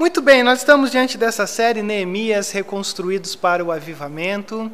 [0.00, 4.72] Muito bem, nós estamos diante dessa série Neemias Reconstruídos para o Avivamento.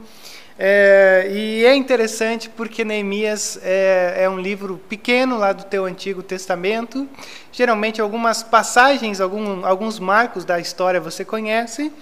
[0.56, 6.22] É, e é interessante porque Neemias é, é, um livro pequeno lá do teu Antigo
[6.22, 7.08] Testamento.
[7.50, 11.92] Geralmente algumas passagens, algum, alguns marcos da história você conhece,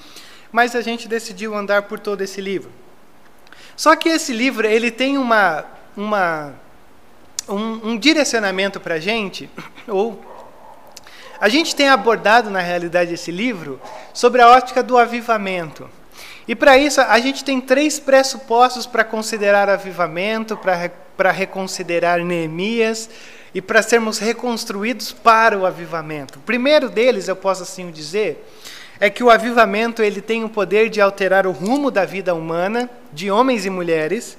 [0.52, 2.70] mas a gente decidiu andar por todo esse livro.
[3.74, 5.64] Só que esse livro ele tem uma,
[5.96, 6.52] uma,
[7.48, 9.48] um, um direcionamento para a gente,
[9.88, 10.33] ou
[11.40, 13.80] a gente tem abordado, na realidade, esse livro
[14.12, 15.88] sobre a ótica do avivamento.
[16.46, 20.58] E para isso, a gente tem três pressupostos para considerar avivamento,
[21.16, 23.08] para reconsiderar Neemias
[23.54, 26.38] e para sermos reconstruídos para o avivamento.
[26.38, 28.46] O primeiro deles, eu posso assim dizer,
[29.00, 32.90] é que o avivamento ele tem o poder de alterar o rumo da vida humana,
[33.12, 34.36] de homens e mulheres,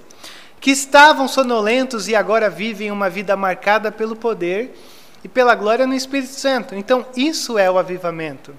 [0.62, 4.76] que estavam sonolentos e agora vivem uma vida marcada pelo poder
[5.26, 6.76] e pela glória no Espírito Santo.
[6.76, 8.54] Então, isso é o avivamento.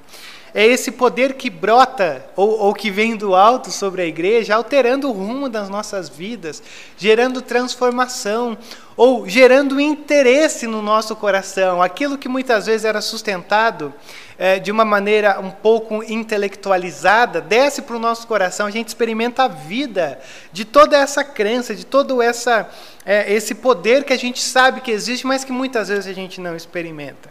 [0.58, 5.06] É esse poder que brota ou, ou, que vem do alto sobre a igreja, alterando
[5.06, 6.62] o rumo das nossas vidas,
[6.96, 8.56] gerando transformação
[8.96, 11.82] ou gerando interesse no nosso coração.
[11.82, 13.92] Aquilo que muitas vezes era sustentado
[14.38, 19.42] é, de uma maneira um pouco intelectualizada, desce para o nosso coração, a gente experimenta
[19.42, 20.18] a vida
[20.54, 22.66] de toda essa crença, de todo essa,
[23.04, 26.40] é, esse poder que a gente sabe que existe, mas que muitas vezes a gente
[26.40, 27.28] não experimenta.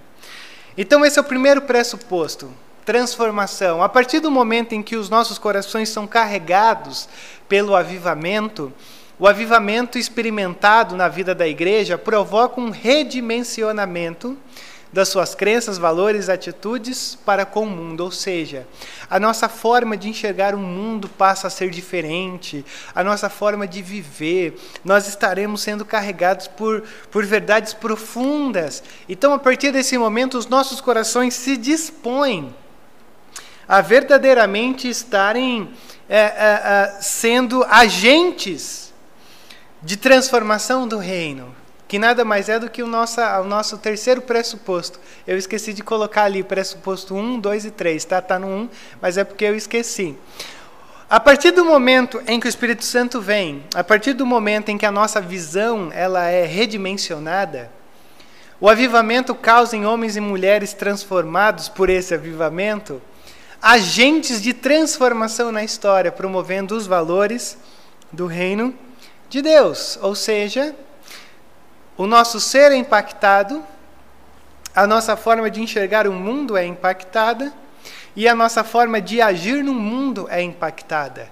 [0.77, 2.53] Então, esse é o primeiro pressuposto
[2.85, 3.81] transformação.
[3.81, 7.09] A partir do momento em que os nossos corações são carregados
[7.49, 8.71] pelo avivamento,
[9.17, 14.37] o avivamento experimentado na vida da igreja provoca um redimensionamento
[14.93, 18.65] das suas crenças, valores, atitudes para com o mundo, ou seja,
[19.09, 23.81] a nossa forma de enxergar o mundo passa a ser diferente, a nossa forma de
[23.81, 28.81] viver, nós estaremos sendo carregados por, por verdades profundas.
[29.09, 32.53] Então, a partir desse momento, os nossos corações se dispõem
[33.67, 35.69] a verdadeiramente estarem
[36.07, 38.93] é, é, é, sendo agentes
[39.81, 41.55] de transformação do reino
[41.87, 44.99] que nada mais é do que o nosso, o nosso terceiro pressuposto.
[45.25, 48.19] Eu esqueci de colocar ali pressuposto 1, 2 e 3, tá?
[48.19, 48.69] Está no 1,
[49.01, 50.17] mas é porque eu esqueci.
[51.07, 54.77] A partir do momento em que o Espírito Santo vem, a partir do momento em
[54.77, 57.69] que a nossa visão ela é redimensionada,
[58.59, 62.99] o avivamento causa em homens e mulheres transformados por esse avivamento
[63.61, 67.57] agentes de transformação na história, promovendo os valores
[68.11, 68.73] do reino
[69.29, 70.75] de Deus, ou seja,
[71.97, 73.63] o nosso ser é impactado,
[74.75, 77.53] a nossa forma de enxergar o mundo é impactada
[78.15, 81.29] e a nossa forma de agir no mundo é impactada.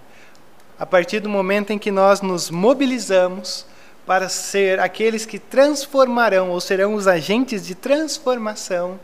[0.79, 3.65] A partir do momento em que nós nos mobilizamos
[4.05, 8.99] para ser aqueles que transformarão ou serão os agentes de transformação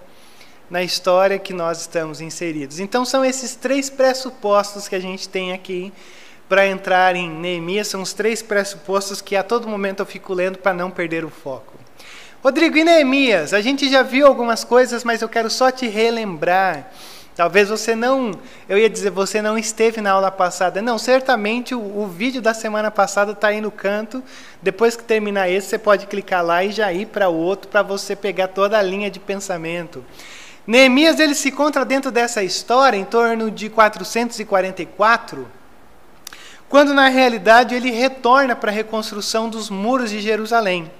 [0.69, 2.79] na história que nós estamos inseridos.
[2.79, 5.91] Então são esses três pressupostos que a gente tem aqui
[6.49, 10.57] para entrar em Neemias são os três pressupostos que a todo momento eu fico lendo
[10.57, 11.73] para não perder o foco.
[12.43, 13.53] Rodrigo, e Neemias?
[13.53, 16.89] A gente já viu algumas coisas, mas eu quero só te relembrar.
[17.35, 18.31] Talvez você não,
[18.67, 20.81] eu ia dizer, você não esteve na aula passada.
[20.81, 24.23] Não, certamente o, o vídeo da semana passada está aí no canto.
[24.61, 27.83] Depois que terminar esse, você pode clicar lá e já ir para o outro para
[27.83, 30.03] você pegar toda a linha de pensamento.
[30.69, 35.47] Neemias ele se encontra dentro dessa história em torno de 444
[36.69, 40.91] quando na realidade ele retorna para a reconstrução dos muros de Jerusalém.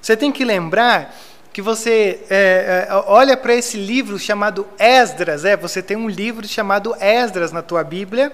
[0.00, 1.14] Você tem que lembrar
[1.52, 6.48] que você é, é, olha para esse livro chamado Esdras, é, você tem um livro
[6.48, 8.32] chamado Esdras na tua Bíblia,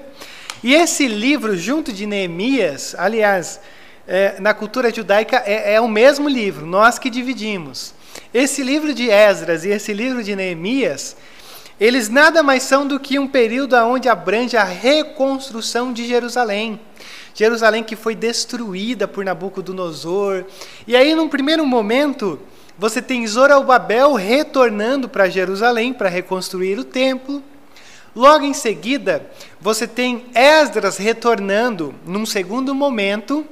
[0.64, 3.60] e esse livro, junto de Neemias, aliás,
[4.06, 7.92] é, na cultura judaica é, é o mesmo livro, nós que dividimos.
[8.32, 11.16] Esse livro de Esdras e esse livro de Neemias,
[11.80, 16.80] eles nada mais são do que um período onde abrange a reconstrução de Jerusalém.
[17.34, 20.44] Jerusalém que foi destruída por Nabucodonosor.
[20.86, 22.38] E aí, num primeiro momento,
[22.76, 27.42] você tem Zorobabel retornando para Jerusalém para reconstruir o templo.
[28.14, 29.24] Logo em seguida,
[29.60, 33.46] você tem Esdras retornando, num segundo momento,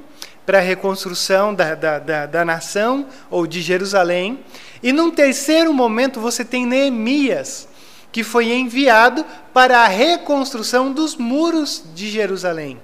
[0.47, 4.39] para a reconstrução da, da, da, da, nação ou de Jerusalém.
[4.81, 7.67] E num terceiro momento, você tem Neemias
[8.13, 12.79] que foi enviado para a reconstrução dos muros de Jerusalém.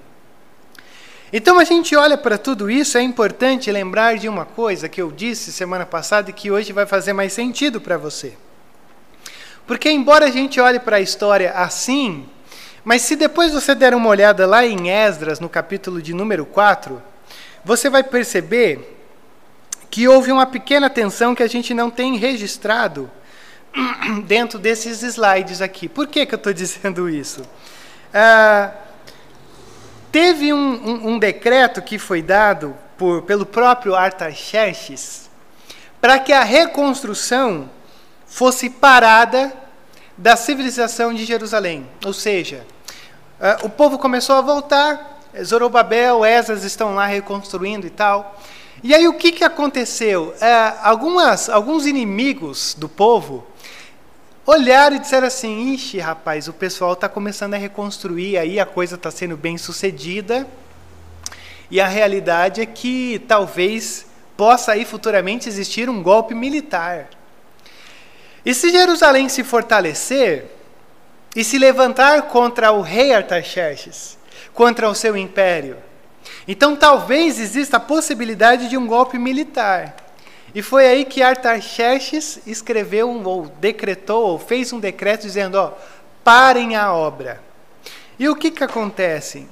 [1.32, 5.10] Então a gente olha para tudo isso, é importante lembrar de uma coisa que eu
[5.10, 8.34] disse semana passada e que hoje vai fazer mais sentido para você.
[9.66, 12.26] Porque, embora a gente olhe para a história assim,
[12.84, 17.13] mas se depois você der uma olhada lá em Esdras, no capítulo de número 4,
[17.64, 18.98] você vai perceber
[19.90, 23.10] que houve uma pequena tensão que a gente não tem registrado
[24.26, 25.88] dentro desses slides aqui.
[25.88, 27.44] Por que, que eu estou dizendo isso?
[28.14, 28.72] Ah,
[30.12, 35.30] teve um, um, um, decreto que foi dado por, pelo próprio Artaxerxes
[36.00, 37.70] para que a reconstrução
[38.28, 39.54] fosse parada
[40.18, 41.88] da civilização de Jerusalém.
[42.06, 42.66] Ou seja,
[43.40, 48.40] uh, o povo começou a voltar, Zorobabel, Esas estão lá reconstruindo e tal.
[48.84, 50.36] E aí o que, que aconteceu?
[50.36, 53.48] Uh, algumas, alguns inimigos do povo
[54.46, 58.96] olharam e disseram assim: Ixi, rapaz, o pessoal está começando a reconstruir, aí a coisa
[58.96, 60.48] está sendo bem sucedida.
[61.72, 64.06] E a realidade é que talvez
[64.36, 67.10] possa aí futuramente existir um golpe militar.
[68.46, 70.46] E se Jerusalém se fortalecer
[71.36, 74.18] e se levantar contra o rei Artaxerxes,
[74.54, 75.78] contra o seu império,
[76.48, 79.96] então talvez exista a possibilidade de um golpe militar.
[80.56, 85.72] E foi aí que Artaxerxes escreveu ou decretou, ou fez um decreto dizendo: ó,
[86.24, 87.42] parem a obra.
[88.20, 89.48] E o que, que acontece?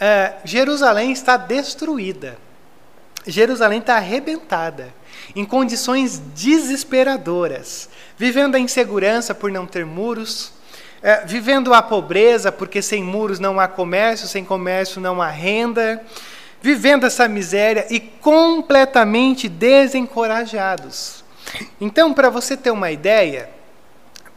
[0.00, 2.36] É, Jerusalém está destruída.
[3.26, 4.92] Jerusalém está arrebentada,
[5.36, 10.52] em condições desesperadoras, vivendo a insegurança por não ter muros,
[11.02, 16.04] é, vivendo a pobreza, porque sem muros não há comércio, sem comércio não há renda,
[16.60, 21.24] vivendo essa miséria e completamente desencorajados.
[21.80, 23.48] Então, para você ter uma ideia,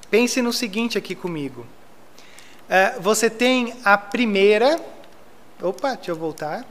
[0.10, 1.66] pense no seguinte aqui comigo.
[2.70, 4.80] Uh, você tem a primeira.
[5.62, 6.66] Opa, deixa eu voltar.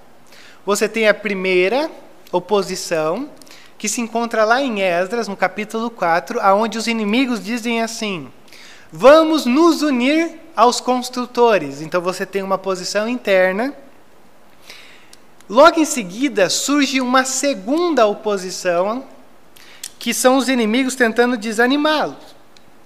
[0.64, 1.90] Você tem a primeira
[2.32, 3.28] oposição,
[3.76, 8.30] que se encontra lá em Esdras, no capítulo 4, aonde os inimigos dizem assim:
[8.92, 11.80] Vamos nos unir aos construtores.
[11.80, 13.74] Então você tem uma posição interna
[15.50, 19.04] Logo em seguida surge uma segunda oposição,
[19.98, 22.38] que são os inimigos tentando desanimá-los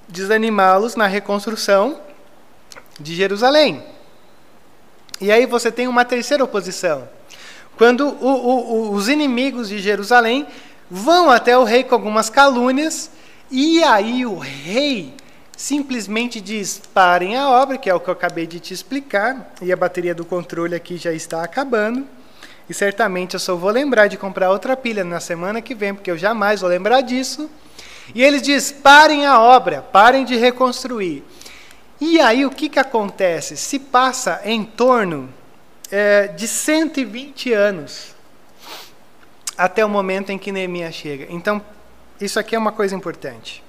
[0.08, 1.98] desanimá-los na reconstrução
[2.98, 3.82] de Jerusalém.
[5.20, 7.06] E aí você tem uma terceira oposição.
[7.76, 10.46] Quando o, o, os inimigos de Jerusalém
[10.90, 13.10] vão até o rei com algumas calúnias,
[13.50, 15.12] e aí o rei
[15.56, 19.72] simplesmente diz: parem a obra, que é o que eu acabei de te explicar, e
[19.72, 22.06] a bateria do controle aqui já está acabando.
[22.68, 26.10] E certamente eu só vou lembrar de comprar outra pilha na semana que vem, porque
[26.10, 27.50] eu jamais vou lembrar disso.
[28.14, 31.24] E ele diz: parem a obra, parem de reconstruir.
[32.00, 33.56] E aí o que, que acontece?
[33.56, 35.28] Se passa em torno
[35.90, 38.14] é, de 120 anos
[39.56, 41.26] até o momento em que Neemias chega.
[41.30, 41.62] Então,
[42.20, 43.63] isso aqui é uma coisa importante.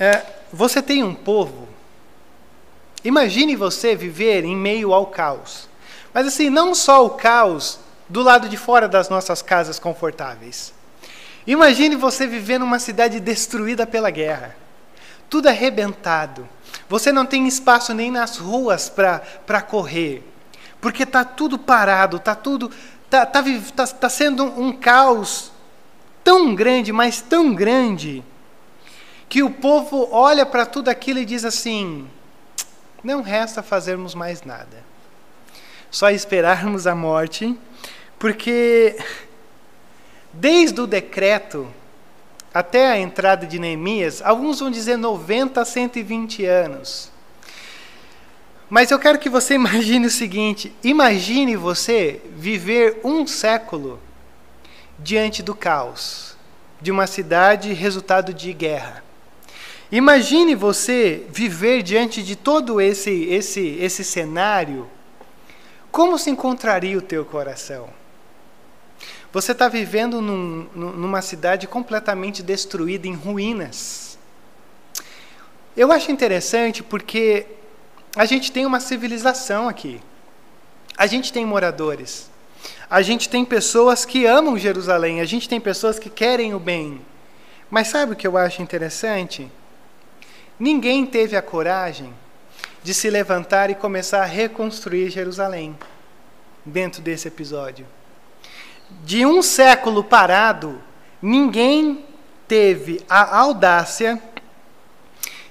[0.00, 1.68] É, você tem um povo.
[3.04, 5.68] Imagine você viver em meio ao caos.
[6.14, 10.72] Mas assim, não só o caos do lado de fora das nossas casas confortáveis.
[11.46, 14.56] Imagine você viver numa cidade destruída pela guerra,
[15.28, 16.48] tudo arrebentado.
[16.88, 20.24] Você não tem espaço nem nas ruas para correr,
[20.80, 22.70] porque está tudo parado, está tudo.
[23.04, 23.42] Está tá,
[23.74, 25.52] tá, tá sendo um caos
[26.22, 28.24] tão grande, mas tão grande,
[29.30, 32.06] que o povo olha para tudo aquilo e diz assim:
[33.02, 34.90] não resta fazermos mais nada
[35.90, 37.58] só esperarmos a morte,
[38.18, 38.96] porque
[40.32, 41.68] desde o decreto
[42.54, 47.10] até a entrada de Neemias, alguns vão dizer 90 a 120 anos.
[48.68, 53.98] Mas eu quero que você imagine o seguinte: imagine você viver um século
[54.98, 56.36] diante do caos
[56.80, 59.09] de uma cidade resultado de guerra.
[59.92, 64.88] Imagine você viver diante de todo esse esse esse cenário
[65.90, 67.88] como se encontraria o teu coração?
[69.32, 74.18] Você está vivendo num, numa cidade completamente destruída, em ruínas.
[75.76, 77.46] Eu acho interessante porque
[78.14, 80.00] a gente tem uma civilização aqui.
[80.96, 82.30] A gente tem moradores.
[82.88, 85.20] A gente tem pessoas que amam Jerusalém.
[85.20, 87.00] A gente tem pessoas que querem o bem.
[87.68, 89.50] Mas sabe o que eu acho interessante?
[90.60, 92.12] Ninguém teve a coragem
[92.82, 95.74] de se levantar e começar a reconstruir Jerusalém
[96.66, 97.86] dentro desse episódio.
[99.02, 100.78] De um século parado,
[101.22, 102.04] ninguém
[102.46, 104.22] teve a audácia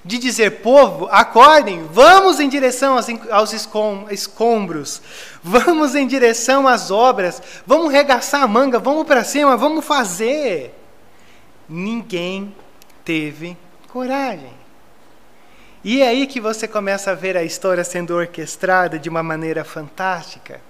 [0.04, 2.96] de dizer: povo, acordem, vamos em direção
[3.32, 5.02] aos escombros,
[5.42, 10.72] vamos em direção às obras, vamos regaçar a manga, vamos para cima, vamos fazer.
[11.68, 12.54] Ninguém
[13.04, 13.56] teve
[13.88, 14.59] coragem.
[15.82, 19.64] E é aí que você começa a ver a história sendo orquestrada de uma maneira
[19.64, 20.60] fantástica.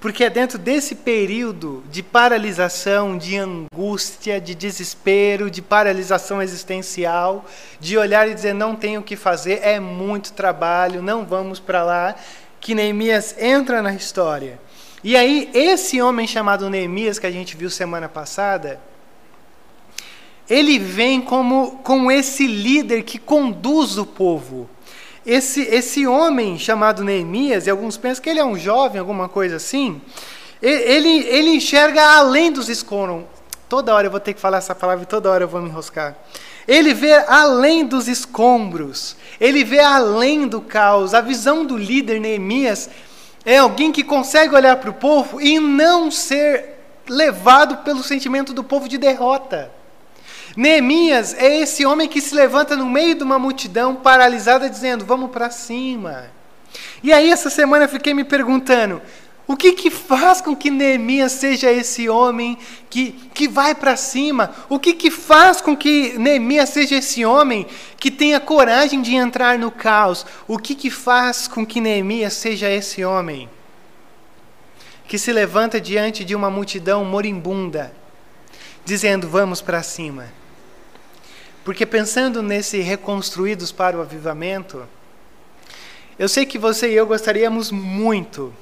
[0.00, 7.44] Porque é dentro desse período de paralisação, de angústia, de desespero, de paralisação existencial,
[7.80, 11.82] de olhar e dizer não tenho o que fazer, é muito trabalho, não vamos para
[11.82, 12.14] lá,
[12.60, 14.60] que Neemias entra na história.
[15.02, 18.80] E aí, esse homem chamado Neemias, que a gente viu semana passada,
[20.48, 24.68] ele vem como, como esse líder que conduz o povo.
[25.26, 29.56] Esse, esse homem chamado Neemias, e alguns pensam que ele é um jovem, alguma coisa
[29.56, 30.00] assim,
[30.62, 33.26] ele, ele enxerga além dos escombros.
[33.68, 35.68] Toda hora eu vou ter que falar essa palavra e toda hora eu vou me
[35.68, 36.16] enroscar.
[36.66, 41.12] Ele vê além dos escombros, ele vê além do caos.
[41.12, 42.88] A visão do líder Neemias
[43.44, 48.64] é alguém que consegue olhar para o povo e não ser levado pelo sentimento do
[48.64, 49.77] povo de derrota.
[50.58, 55.30] Neemias é esse homem que se levanta no meio de uma multidão paralisada, dizendo: Vamos
[55.30, 56.32] para cima.
[57.00, 59.00] E aí, essa semana, eu fiquei me perguntando:
[59.46, 62.58] o que, que faz com que Neemias seja esse homem
[62.90, 64.52] que, que vai para cima?
[64.68, 67.64] O que, que faz com que Neemias seja esse homem
[67.96, 70.26] que tenha coragem de entrar no caos?
[70.48, 73.48] O que, que faz com que Neemias seja esse homem
[75.06, 77.92] que se levanta diante de uma multidão moribunda,
[78.84, 80.36] dizendo: Vamos para cima?
[81.68, 84.88] Porque pensando nesse reconstruídos para o avivamento,
[86.18, 88.54] eu sei que você e eu gostaríamos muito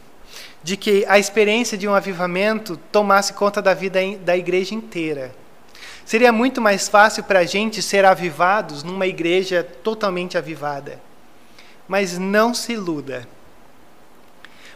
[0.61, 5.33] de que a experiência de um avivamento tomasse conta da vida da igreja inteira.
[6.05, 11.01] Seria muito mais fácil para a gente ser avivados numa igreja totalmente avivada.
[11.87, 13.29] Mas não se iluda,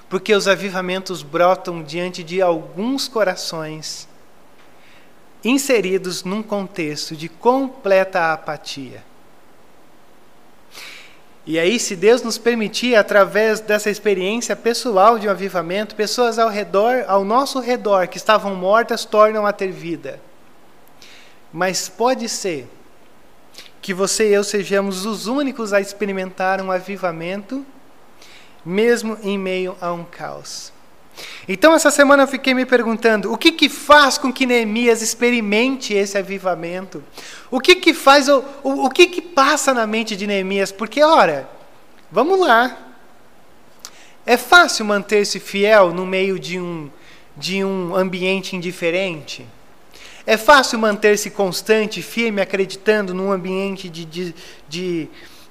[0.09, 4.09] porque os avivamentos brotam diante de alguns corações
[5.45, 9.03] inseridos num contexto de completa apatia.
[11.47, 16.49] E aí, se Deus nos permitir, através dessa experiência pessoal de um avivamento, pessoas ao
[16.49, 20.21] redor, ao nosso redor, que estavam mortas, tornam a ter vida.
[21.53, 22.69] Mas pode ser
[23.81, 27.65] que você e eu sejamos os únicos a experimentar um avivamento,
[28.65, 30.73] mesmo em meio a um caos.
[31.49, 35.95] Então, essa semana eu fiquei me perguntando: o que, que faz com que Neemias experimente
[35.95, 37.03] esse avivamento?
[37.51, 40.71] O que, que faz, o, o, o que, que passa na mente de Neemias?
[40.71, 41.49] Porque, ora,
[42.11, 42.77] vamos lá.
[44.25, 46.91] É fácil manter-se fiel no meio de um,
[47.37, 49.47] de um ambiente indiferente?
[50.27, 54.35] É fácil manter-se constante, firme, acreditando num ambiente de, de,
[54.69, 55.09] de,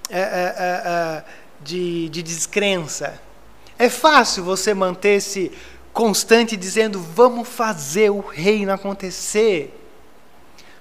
[0.10, 1.24] uh, uh, uh,
[1.62, 3.20] de, de descrença?
[3.80, 5.54] É fácil você manter-se
[5.94, 9.74] constante dizendo vamos fazer o reino acontecer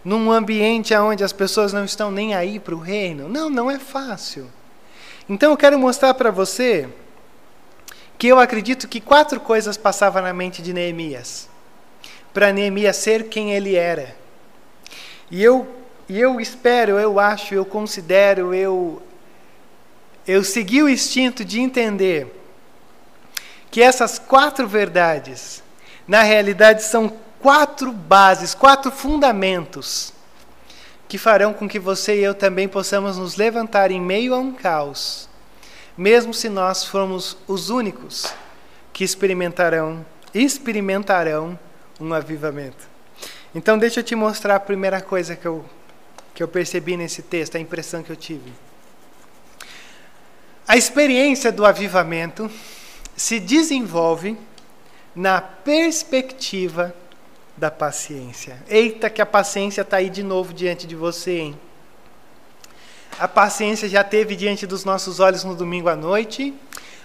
[0.05, 3.29] num ambiente onde as pessoas não estão nem aí para o reino.
[3.29, 4.51] Não, não é fácil.
[5.29, 6.89] Então eu quero mostrar para você
[8.19, 11.49] que eu acredito que quatro coisas passavam na mente de Neemias
[12.35, 14.17] para Neemias ser quem ele era.
[15.31, 15.69] E eu,
[16.09, 19.01] e eu espero, eu acho, eu considero, eu
[20.27, 22.38] eu segui o instinto de entender
[23.71, 25.63] que essas quatro verdades,
[26.07, 30.13] na realidade, são quatro bases, quatro fundamentos
[31.09, 34.53] que farão com que você e eu também possamos nos levantar em meio a um
[34.53, 35.29] caos,
[35.97, 38.33] mesmo se nós formos os únicos
[38.93, 41.59] que experimentarão, experimentarão
[41.99, 42.87] um avivamento.
[43.55, 45.65] Então, deixa eu te mostrar a primeira coisa que eu,
[46.35, 48.53] que eu percebi nesse texto, a impressão que eu tive.
[50.67, 52.51] A experiência do avivamento
[53.19, 54.39] se desenvolve
[55.15, 56.95] na perspectiva
[57.57, 58.57] da paciência.
[58.69, 61.61] Eita, que a paciência está aí de novo diante de você, hein?
[63.19, 66.55] A paciência já esteve diante dos nossos olhos no domingo à noite,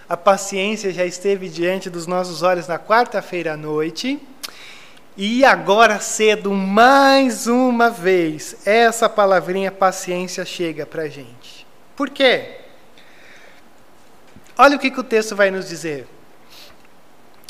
[0.08, 4.20] a paciência já esteve diante dos nossos olhos na quarta-feira à noite,
[5.16, 11.66] e agora cedo, mais uma vez, essa palavrinha paciência chega para a gente.
[11.96, 12.63] Por quê?
[14.56, 16.06] Olha o que, que o texto vai nos dizer.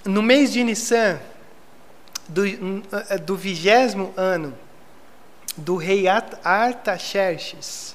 [0.06, 1.20] No mês de Nissan,
[2.26, 4.54] do, eh, vigésimo ano
[5.54, 7.94] do rei Artaxerxes,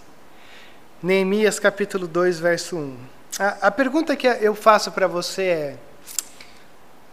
[1.02, 2.98] Neemias capítulo 2, verso 1.
[3.40, 5.78] A, a pergunta que eu faço para você é: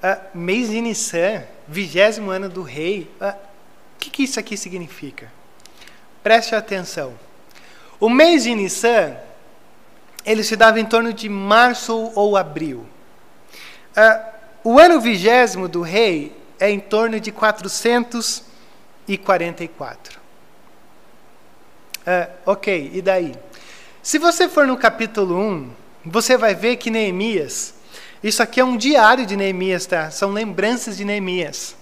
[0.02, 5.32] a, mês de Nissan, vigésimo ano do rei, o que, que isso aqui significa?
[6.22, 7.14] Preste atenção.
[7.98, 9.16] O mês de Nissan
[10.26, 12.84] ele se dava em torno de março ou abril.
[13.96, 14.20] Uh,
[14.64, 20.18] o ano vigésimo do rei é em torno de 444.
[20.18, 20.22] Uh,
[22.06, 23.36] ah, ok, e daí?
[24.02, 25.70] Se você for no capítulo 1,
[26.04, 27.74] você vai ver que Neemias
[28.22, 30.10] Isso aqui é um diário de Neemias, tá?
[30.10, 31.76] São lembranças de Neemias.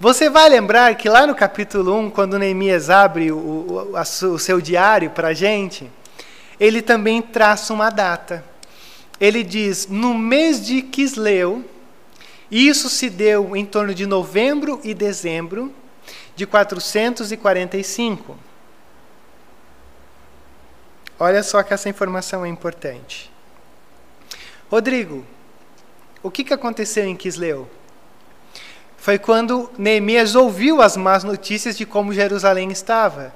[0.00, 3.92] Você vai lembrar que lá no capítulo 1, quando Neemias abre o, o,
[4.32, 5.90] o seu diário para a gente,
[6.58, 8.44] ele também traça uma data.
[9.20, 11.64] Ele diz: no mês de Quisleu,
[12.50, 15.72] isso se deu em torno de novembro e dezembro
[16.34, 18.36] de 445.
[21.18, 23.30] Olha só que essa informação é importante.
[24.70, 25.24] Rodrigo,
[26.22, 27.68] o que, que aconteceu em Quisleu?
[28.96, 33.34] Foi quando Neemias ouviu as más notícias de como Jerusalém estava.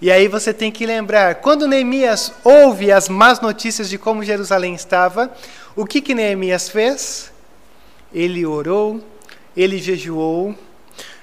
[0.00, 4.74] E aí você tem que lembrar, quando Neemias ouve as más notícias de como Jerusalém
[4.74, 5.32] estava,
[5.74, 7.32] o que, que Neemias fez?
[8.12, 9.02] Ele orou,
[9.56, 10.54] ele jejuou,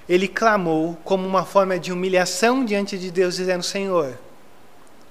[0.08, 4.10] ele clamou como uma forma de humilhação diante de Deus, dizendo: Senhor,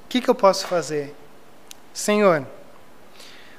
[0.05, 1.15] o que, que eu posso fazer?
[1.93, 2.47] Senhor,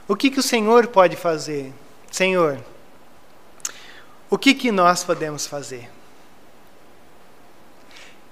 [0.08, 1.74] o que, que o Senhor pode fazer?
[2.12, 2.60] Senhor,
[4.30, 5.90] o que, que nós podemos fazer?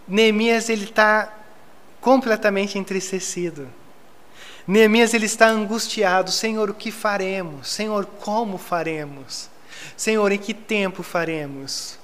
[0.08, 1.34] Neemias ele está
[2.02, 3.70] completamente entristecido.
[4.68, 6.32] Neemias ele está angustiado.
[6.32, 7.70] Senhor, o que faremos?
[7.70, 9.50] Senhor, como faremos?
[9.96, 11.98] Senhor, em que tempo faremos?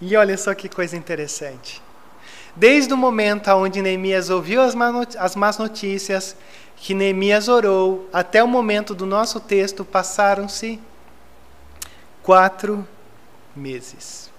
[0.00, 1.82] E olha só que coisa interessante.
[2.56, 4.74] Desde o momento onde Neemias ouviu as
[5.36, 6.36] más notícias,
[6.76, 10.80] que Neemias orou, até o momento do nosso texto, passaram-se
[12.22, 12.86] quatro
[13.54, 14.29] meses.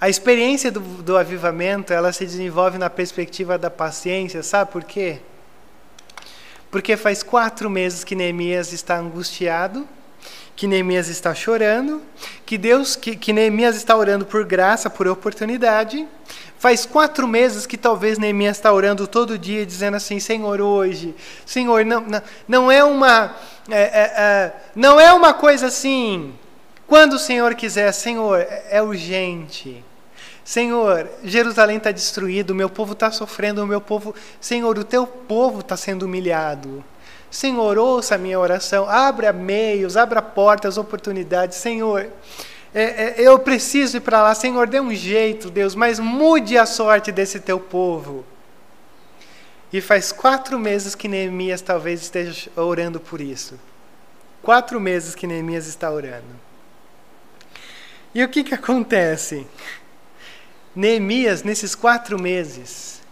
[0.00, 5.18] A experiência do, do avivamento, ela se desenvolve na perspectiva da paciência, sabe por quê?
[6.70, 9.88] Porque faz quatro meses que Neemias está angustiado,
[10.54, 12.00] que Neemias está chorando,
[12.46, 16.06] que Deus, que, que Neemias está orando por graça, por oportunidade.
[16.58, 21.14] Faz quatro meses que talvez Neemias está orando todo dia, dizendo assim: Senhor, hoje,
[21.46, 23.34] Senhor, não, não, não é uma,
[23.68, 26.34] é, é, é, não é uma coisa assim.
[26.86, 29.84] Quando o Senhor quiser, Senhor, é, é urgente.
[30.48, 34.14] Senhor, Jerusalém está destruído, o meu povo está sofrendo, o meu povo.
[34.40, 36.82] Senhor, o teu povo está sendo humilhado.
[37.30, 41.58] Senhor, ouça a minha oração, abra meios, abra portas, oportunidades.
[41.58, 42.10] Senhor,
[42.74, 44.34] é, é, eu preciso ir para lá.
[44.34, 48.24] Senhor, dê um jeito, Deus, mas mude a sorte desse teu povo.
[49.70, 53.60] E faz quatro meses que Neemias talvez esteja orando por isso.
[54.40, 56.40] Quatro meses que Neemias está orando.
[58.14, 59.46] E o que, que acontece?
[60.74, 63.02] Neemias, nesses quatro meses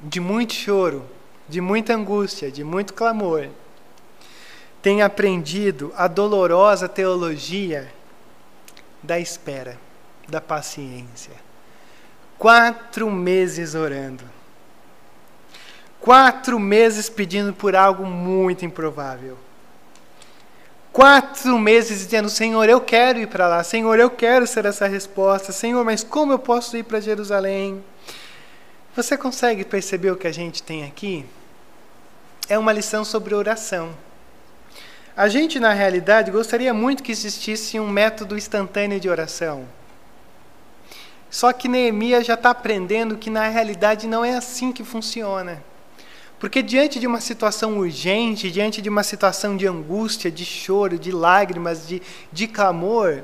[0.00, 1.04] de muito choro,
[1.48, 3.48] de muita angústia, de muito clamor,
[4.80, 7.92] tem aprendido a dolorosa teologia
[9.02, 9.78] da espera,
[10.28, 11.34] da paciência.
[12.38, 14.24] Quatro meses orando.
[16.00, 19.36] Quatro meses pedindo por algo muito improvável
[20.92, 25.52] quatro meses dizendo: Senhor, eu quero ir para lá, Senhor, eu quero ser essa resposta,
[25.52, 27.82] Senhor, mas como eu posso ir para Jerusalém?
[28.94, 31.24] Você consegue perceber o que a gente tem aqui?
[32.48, 33.94] É uma lição sobre oração.
[35.16, 39.66] A gente, na realidade, gostaria muito que existisse um método instantâneo de oração.
[41.30, 45.62] Só que Neemias já está aprendendo que, na realidade, não é assim que funciona.
[46.40, 51.12] Porque diante de uma situação urgente, diante de uma situação de angústia, de choro, de
[51.12, 52.00] lágrimas, de,
[52.32, 53.22] de clamor,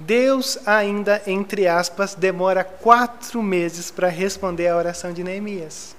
[0.00, 5.94] Deus ainda, entre aspas, demora quatro meses para responder à oração de Neemias.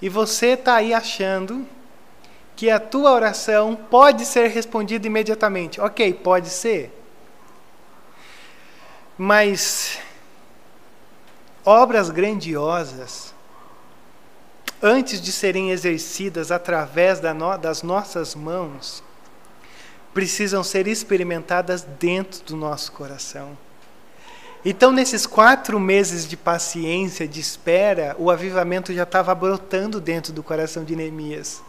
[0.00, 1.68] E você está aí achando
[2.56, 5.78] que a tua oração pode ser respondida imediatamente.
[5.82, 6.98] Ok, pode ser.
[9.18, 9.98] Mas
[11.62, 13.34] obras grandiosas
[14.82, 19.02] antes de serem exercidas através das nossas mãos,
[20.12, 23.56] precisam ser experimentadas dentro do nosso coração.
[24.64, 30.42] Então, nesses quatro meses de paciência, de espera, o avivamento já estava brotando dentro do
[30.42, 31.62] coração de Neemias.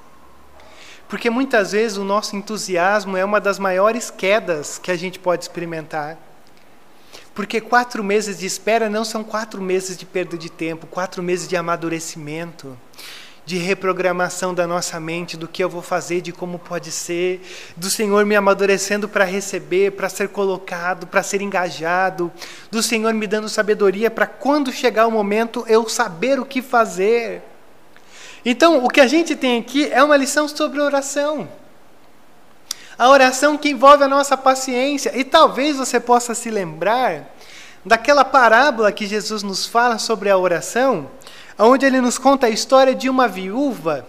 [1.08, 5.44] Porque muitas vezes o nosso entusiasmo é uma das maiores quedas que a gente pode
[5.44, 6.18] experimentar.
[7.42, 11.48] Porque quatro meses de espera não são quatro meses de perda de tempo, quatro meses
[11.48, 12.78] de amadurecimento,
[13.44, 17.42] de reprogramação da nossa mente, do que eu vou fazer, de como pode ser,
[17.76, 22.32] do Senhor me amadurecendo para receber, para ser colocado, para ser engajado,
[22.70, 27.42] do Senhor me dando sabedoria para quando chegar o momento eu saber o que fazer.
[28.46, 31.50] Então, o que a gente tem aqui é uma lição sobre oração.
[32.98, 35.12] A oração que envolve a nossa paciência.
[35.16, 37.34] E talvez você possa se lembrar
[37.86, 41.10] daquela parábola que Jesus nos fala sobre a oração,
[41.58, 44.06] onde ele nos conta a história de uma viúva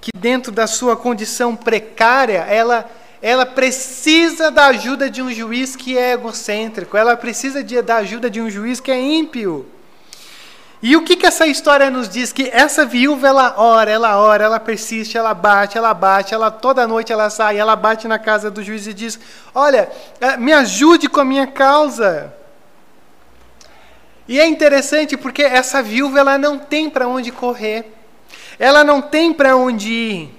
[0.00, 2.88] que, dentro da sua condição precária, ela,
[3.20, 8.30] ela precisa da ajuda de um juiz que é egocêntrico, ela precisa de, da ajuda
[8.30, 9.66] de um juiz que é ímpio.
[10.82, 12.32] E o que, que essa história nos diz?
[12.32, 16.86] Que essa viúva, ela ora, ela ora, ela persiste, ela bate, ela bate, ela toda
[16.86, 19.18] noite ela sai, ela bate na casa do juiz e diz:
[19.54, 22.32] Olha, eh, me ajude com a minha causa.
[24.28, 27.92] E é interessante porque essa viúva ela não tem para onde correr,
[28.58, 30.36] ela não tem para onde ir.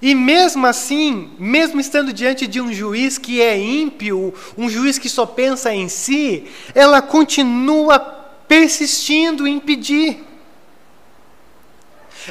[0.00, 5.08] E mesmo assim, mesmo estando diante de um juiz que é ímpio, um juiz que
[5.08, 7.98] só pensa em si, ela continua
[8.48, 10.24] persistindo em pedir.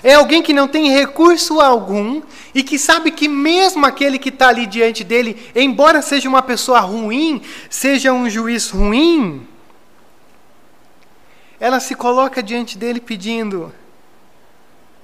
[0.04, 2.22] É alguém que não tem recurso algum
[2.54, 6.80] e que sabe que, mesmo aquele que está ali diante dele, embora seja uma pessoa
[6.80, 9.48] ruim, seja um juiz ruim,
[11.60, 13.74] ela se coloca diante dele pedindo: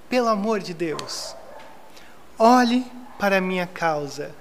[0.09, 1.35] pelo amor de Deus,
[2.37, 2.85] olhe
[3.17, 4.35] para a minha causa.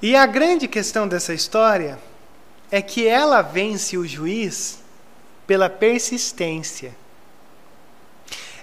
[0.00, 1.98] E a grande questão dessa história
[2.72, 4.80] é que ela vence o juiz
[5.46, 6.96] pela persistência.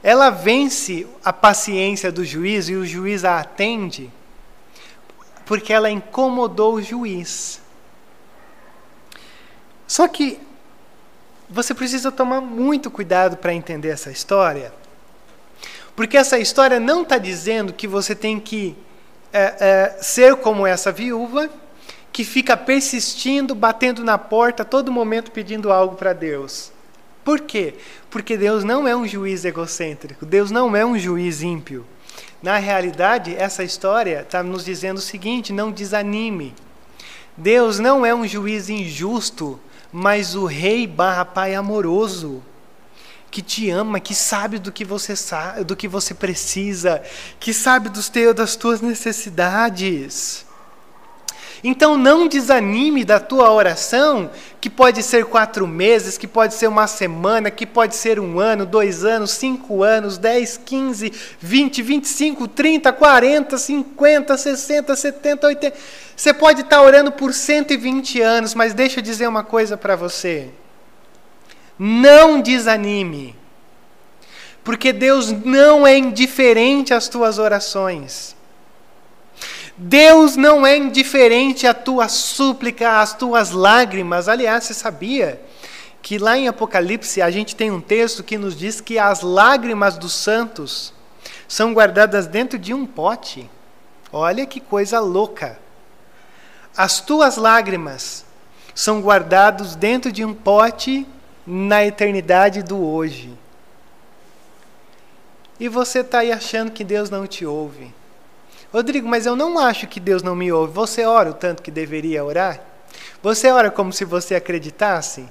[0.04, 4.12] Ela vence a paciência do juiz e o juiz a atende
[5.50, 7.60] porque ela incomodou o juiz.
[9.88, 10.40] Só que
[11.50, 14.72] você precisa tomar muito cuidado para entender essa história,
[15.96, 18.78] porque essa história não está dizendo que você tem que
[19.34, 21.50] é, é, ser como essa viúva
[22.12, 26.72] que fica persistindo, batendo na porta, todo momento pedindo algo para Deus.
[27.24, 27.76] Por quê?
[28.10, 31.86] Porque Deus não é um juiz egocêntrico, Deus não é um juiz ímpio.
[32.42, 36.56] Na realidade, essa história está nos dizendo o seguinte: não desanime.
[37.38, 39.60] Deus não é um juiz injusto,
[39.92, 42.44] mas o rei barra pai amoroso
[43.30, 47.02] que te ama, que sabe do que você sabe, do que você precisa,
[47.40, 50.46] que sabe dos teus, das tuas necessidades.
[51.64, 56.88] Então não desanime da tua oração, que pode ser quatro meses, que pode ser uma
[56.88, 62.08] semana, que pode ser um ano, dois anos, cinco anos, dez, quinze, vinte, vinte e
[62.08, 65.78] cinco, trinta, quarenta, cinquenta, sessenta, setenta, oitenta.
[66.16, 70.50] Você pode estar orando por 120 anos, mas deixa eu dizer uma coisa para você.
[71.78, 73.36] Não desanime.
[74.62, 78.36] Porque Deus não é indiferente às tuas orações.
[79.82, 84.28] Deus não é indiferente à tua súplica, às tuas lágrimas.
[84.28, 85.42] Aliás, você sabia
[86.02, 89.98] que lá em Apocalipse a gente tem um texto que nos diz que as lágrimas
[89.98, 90.94] dos santos
[91.48, 93.50] são guardadas dentro de um pote.
[94.12, 95.58] Olha que coisa louca.
[96.76, 98.26] As tuas lágrimas
[98.76, 101.08] são guardadas dentro de um pote
[101.48, 103.34] na eternidade do hoje.
[105.58, 107.98] E você está aí achando que Deus não te ouve.
[108.72, 110.74] Rodrigo, mas eu não acho que Deus não me ouve.
[110.74, 112.62] Você ora o tanto que deveria orar?
[113.22, 115.28] Você ora como se você acreditasse?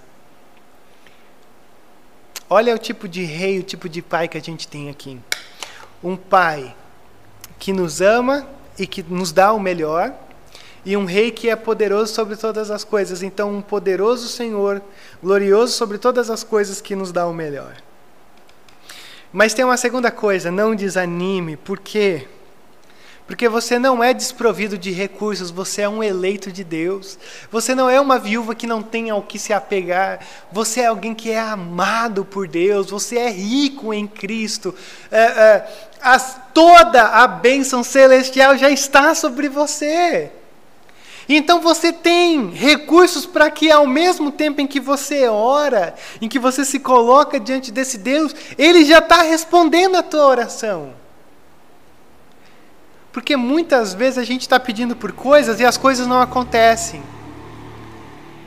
[2.50, 5.20] Olha o tipo de rei, o tipo de pai que a gente tem aqui.
[6.02, 6.74] Um pai
[7.58, 8.46] que nos ama
[8.78, 10.12] e que nos dá o melhor,
[10.84, 13.22] e um rei que é poderoso sobre todas as coisas.
[13.22, 14.80] Então, um poderoso Senhor,
[15.22, 17.76] glorioso sobre todas as coisas que nos dá o melhor.
[19.32, 22.26] Mas tem uma segunda coisa, não desanime, por quê?
[23.28, 27.18] Porque você não é desprovido de recursos, você é um eleito de Deus.
[27.52, 30.20] Você não é uma viúva que não tem ao que se apegar.
[30.50, 32.88] Você é alguém que é amado por Deus.
[32.88, 34.74] Você é rico em Cristo.
[35.10, 35.68] É, é,
[36.00, 40.32] as, toda a bênção celestial já está sobre você.
[41.28, 46.38] Então você tem recursos para que, ao mesmo tempo em que você ora, em que
[46.38, 50.94] você se coloca diante desse Deus, Ele já está respondendo a tua oração.
[53.18, 57.02] Porque muitas vezes a gente está pedindo por coisas e as coisas não acontecem.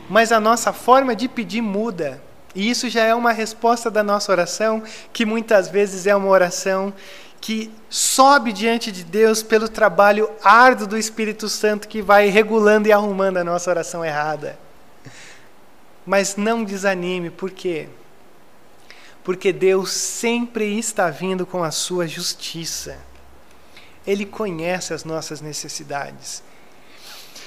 [0.10, 2.24] Mas a nossa forma de pedir muda.
[2.56, 4.82] E isso já é uma resposta da nossa oração,
[5.12, 6.94] que muitas vezes é uma oração
[7.42, 12.94] que sobe diante de Deus pelo trabalho árduo do Espírito Santo que vai regulando e
[12.94, 14.58] arrumando a nossa oração errada.
[16.06, 17.90] Mas não desanime, por quê?
[19.22, 23.11] Porque Deus sempre está vindo com a sua justiça.
[24.06, 26.44] Ele conhece as nossas necessidades.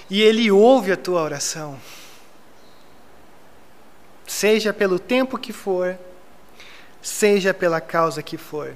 [0.09, 1.79] E Ele ouve a tua oração.
[4.27, 5.99] Seja pelo tempo que for,
[7.03, 8.75] seja pela causa que for.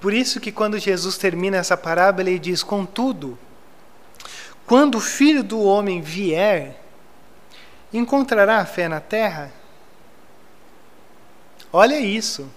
[0.00, 3.38] Por isso que quando Jesus termina essa parábola, ele diz: Contudo,
[4.66, 6.80] quando o filho do homem vier,
[7.92, 9.52] encontrará fé na terra?
[11.72, 12.50] Olha isso.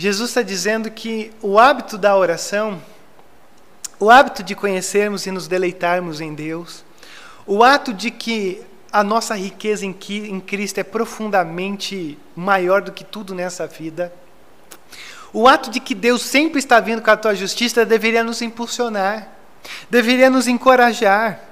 [0.00, 2.80] Jesus está dizendo que o hábito da oração,
[3.98, 6.82] o hábito de conhecermos e nos deleitarmos em Deus,
[7.46, 13.34] o ato de que a nossa riqueza em Cristo é profundamente maior do que tudo
[13.34, 14.10] nessa vida,
[15.34, 19.28] o ato de que Deus sempre está vindo com a tua justiça deveria nos impulsionar,
[19.90, 21.44] deveria nos encorajar.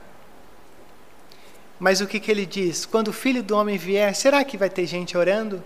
[1.79, 2.87] Mas o que, que ele diz?
[2.87, 5.63] Quando o filho do homem vier, será que vai ter gente orando?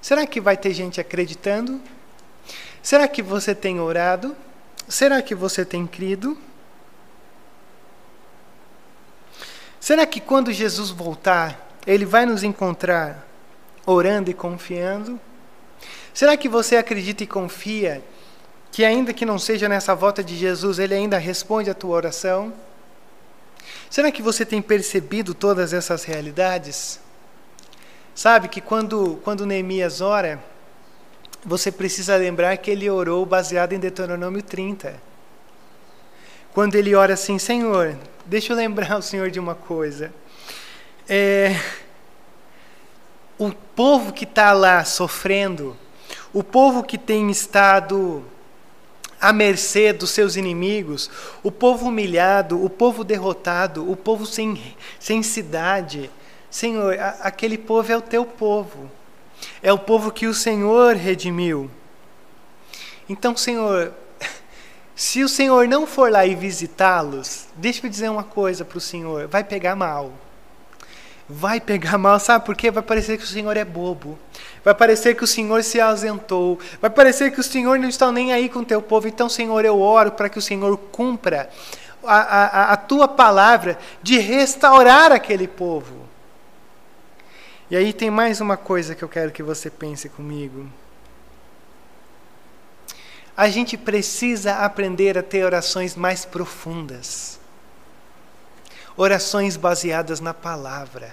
[0.00, 1.80] Será que vai ter gente acreditando?
[2.82, 4.36] Será que você tem orado?
[4.88, 6.38] Será que você tem crido?
[9.80, 13.26] Será que quando Jesus voltar, ele vai nos encontrar
[13.84, 15.18] orando e confiando?
[16.12, 18.02] Será que você acredita e confia
[18.72, 22.52] que, ainda que não seja nessa volta de Jesus, ele ainda responde a tua oração?
[23.90, 27.00] Será que você tem percebido todas essas realidades?
[28.16, 30.42] Sabe que quando, quando Neemias ora,
[31.44, 34.98] você precisa lembrar que ele orou baseado em Deuteronômio 30.
[36.54, 40.14] Quando ele ora assim, Senhor, deixa eu lembrar o Senhor de uma coisa.
[41.06, 41.60] É,
[43.36, 45.76] o povo que está lá sofrendo,
[46.32, 48.24] o povo que tem estado
[49.20, 51.10] à mercê dos seus inimigos,
[51.42, 56.10] o povo humilhado, o povo derrotado, o povo sem, sem cidade.
[56.56, 58.90] Senhor, a, aquele povo é o teu povo.
[59.62, 61.70] É o povo que o Senhor redimiu.
[63.06, 63.92] Então, Senhor,
[64.96, 68.80] se o Senhor não for lá e visitá-los, deixa eu dizer uma coisa para o
[68.80, 70.14] Senhor: vai pegar mal.
[71.28, 72.70] Vai pegar mal, sabe por quê?
[72.70, 74.18] Vai parecer que o Senhor é bobo.
[74.64, 76.58] Vai parecer que o Senhor se ausentou.
[76.80, 79.06] Vai parecer que o Senhor não está nem aí com o teu povo.
[79.06, 81.50] Então, Senhor, eu oro para que o Senhor cumpra
[82.02, 86.05] a, a, a tua palavra de restaurar aquele povo.
[87.70, 90.66] E aí tem mais uma coisa que eu quero que você pense comigo.
[93.36, 97.38] A gente precisa aprender a ter orações mais profundas.
[98.96, 101.12] Orações baseadas na palavra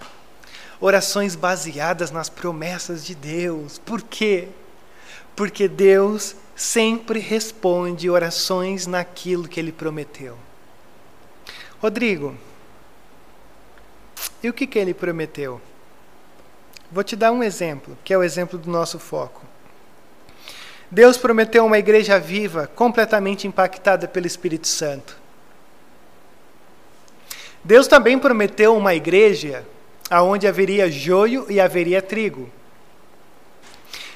[0.83, 3.77] orações baseadas nas promessas de Deus.
[3.79, 4.49] Por quê?
[5.33, 10.37] Porque Deus sempre responde orações naquilo que ele prometeu.
[11.81, 12.35] Rodrigo,
[14.43, 15.61] e o que, que ele prometeu?
[16.93, 19.41] Vou te dar um exemplo, que é o exemplo do nosso foco.
[20.91, 25.17] Deus prometeu uma igreja viva, completamente impactada pelo Espírito Santo.
[27.63, 29.65] Deus também prometeu uma igreja
[30.07, 32.47] aonde haveria joio e haveria trigo.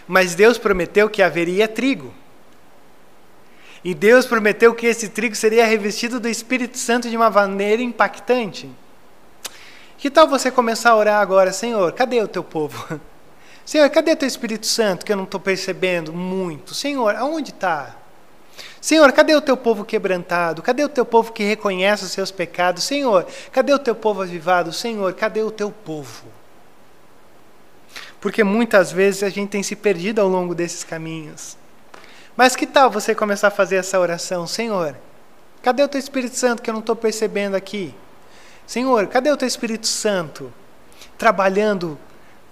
[0.08, 2.14] Mas Deus prometeu que haveria trigo.
[3.84, 8.70] E Deus prometeu que esse trigo seria revestido do Espírito Santo de uma maneira impactante.
[9.98, 13.00] Que tal você começar a orar agora, Senhor, cadê o teu povo?
[13.66, 16.76] Senhor, cadê o teu Espírito Santo que eu não estou percebendo muito?
[16.76, 17.96] Senhor, aonde está?
[18.80, 20.62] Senhor, cadê o teu povo quebrantado?
[20.62, 22.84] Cadê o teu povo que reconhece os seus pecados?
[22.84, 24.72] Senhor, cadê o teu povo avivado?
[24.72, 26.26] Senhor, cadê o teu povo?
[28.22, 31.58] Porque muitas vezes a gente tem se perdido ao longo desses caminhos.
[32.36, 34.46] Mas que tal você começar a fazer essa oração?
[34.46, 34.96] Senhor,
[35.64, 37.94] cadê o teu Espírito Santo que eu não estou percebendo aqui?
[38.68, 40.54] Senhor, cadê o teu Espírito Santo
[41.18, 41.98] trabalhando,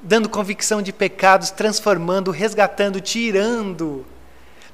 [0.01, 4.03] dando convicção de pecados, transformando, resgatando, tirando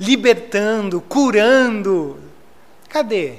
[0.02, 2.18] libertando, curando.
[2.90, 3.36] Cadê?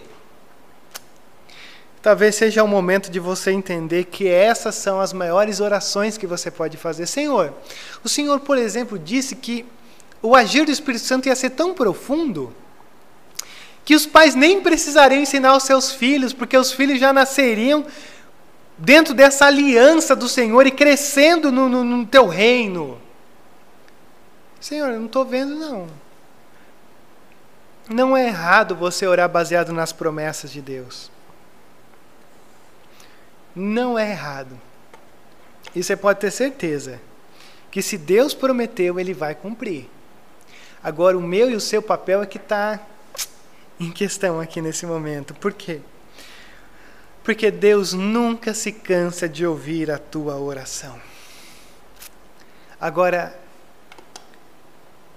[2.00, 6.52] Talvez seja o momento de você entender que essas são as maiores orações que você
[6.52, 7.06] pode fazer.
[7.06, 7.52] Senhor,
[8.04, 9.66] o Senhor, por exemplo, disse que
[10.22, 12.54] o agir do Espírito Santo ia ser tão profundo
[13.84, 17.84] que os pais nem precisariam ensinar os seus filhos, porque os filhos já nasceriam
[18.78, 23.00] dentro dessa aliança do Senhor e crescendo no, no, no teu reino.
[24.60, 25.88] Senhor, eu não estou vendo, não.
[27.88, 31.10] Não é errado você orar baseado nas promessas de Deus.
[33.54, 34.58] Não é errado.
[35.74, 37.00] E você pode ter certeza
[37.70, 39.88] que se Deus prometeu, Ele vai cumprir.
[40.82, 42.78] Agora, o meu e o seu papel é que está
[43.82, 45.34] em questão aqui nesse momento.
[45.34, 45.80] Por quê?
[47.24, 51.00] Porque Deus nunca se cansa de ouvir a tua oração.
[52.80, 53.36] Agora,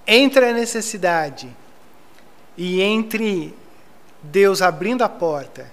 [0.08, 1.50] entre a necessidade
[2.58, 3.54] e entre
[4.22, 5.72] Deus abrindo a porta,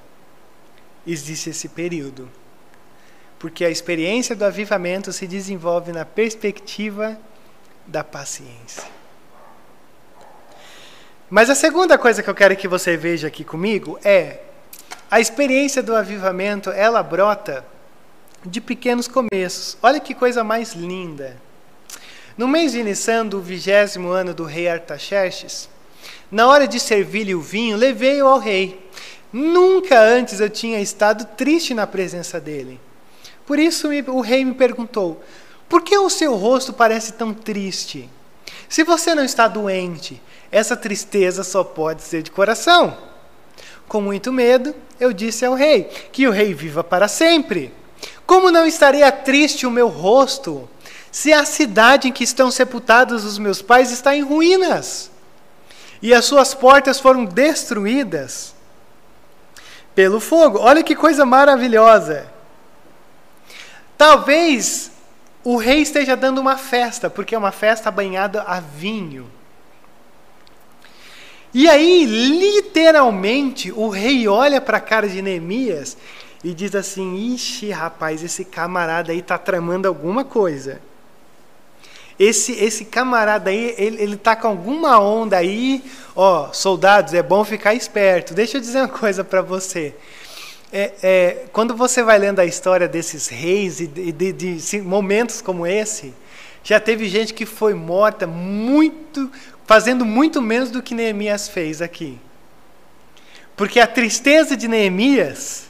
[1.07, 2.29] existe esse período.
[3.39, 7.19] Porque a experiência do avivamento se desenvolve na perspectiva
[7.87, 9.02] da paciência.
[11.35, 14.41] Mas a segunda coisa que eu quero que você veja aqui comigo é
[15.11, 17.65] a experiência do avivamento, ela brota
[18.45, 19.79] de pequenos começos.
[19.83, 21.41] Olha que coisa mais linda.
[22.37, 25.71] No mês de Nissan do vigésimo ano do rei Artaxerxes,
[26.31, 28.87] na hora de servir-lhe o vinho, levei-o ao rei.
[29.33, 32.79] Nunca antes eu tinha estado triste na presença dele.
[33.47, 35.25] Por isso o rei me perguntou:
[35.67, 38.07] Por que o seu rosto parece tão triste?
[38.69, 40.21] Se você não está doente,
[40.53, 42.97] essa tristeza só pode ser de coração.
[43.89, 47.75] Com muito medo, eu disse ao rei: Que o rei viva para sempre.
[48.25, 50.69] Como não estaria triste o meu rosto,
[51.11, 55.11] se a cidade em que estão sepultados os meus pais está em ruínas?
[56.03, 58.53] e as suas portas foram destruídas
[59.95, 60.59] pelo fogo.
[60.59, 62.27] Olha que coisa maravilhosa.
[63.97, 64.91] Talvez
[65.45, 69.31] o rei esteja dando uma festa, porque é uma festa banhada a vinho.
[71.55, 75.97] E aí, literalmente, o rei olha para a cara de Neemias
[76.43, 80.81] e diz assim: Ixi, rapaz, esse camarada aí está tramando alguma coisa.
[82.19, 85.83] Esse, esse camarada aí, ele, ele tá com alguma onda aí.
[86.15, 88.33] Ó, soldados, é bom ficar esperto.
[88.33, 89.95] Deixa eu dizer uma coisa para você.
[90.73, 95.43] É, é, quando você vai lendo a história desses reis e de, de, de, momentos
[95.43, 96.15] como esse,
[96.65, 99.31] já teve gente que foi morta muito,
[99.67, 102.19] fazendo muito menos do que Neemias fez aqui.
[103.57, 105.67] Porque a tristeza de Neemias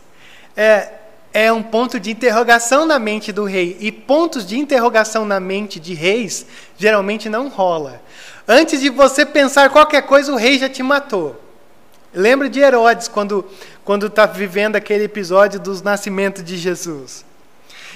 [0.57, 0.93] é,
[1.33, 3.77] é um ponto de interrogação na mente do rei.
[3.81, 8.01] E pontos de interrogação na mente de reis geralmente não rola.
[8.47, 11.41] Antes de você pensar qualquer coisa, o rei já te matou.
[12.15, 13.47] Lembra de Herodes quando
[13.85, 17.25] quando está vivendo aquele episódio dos nascimentos de Jesus.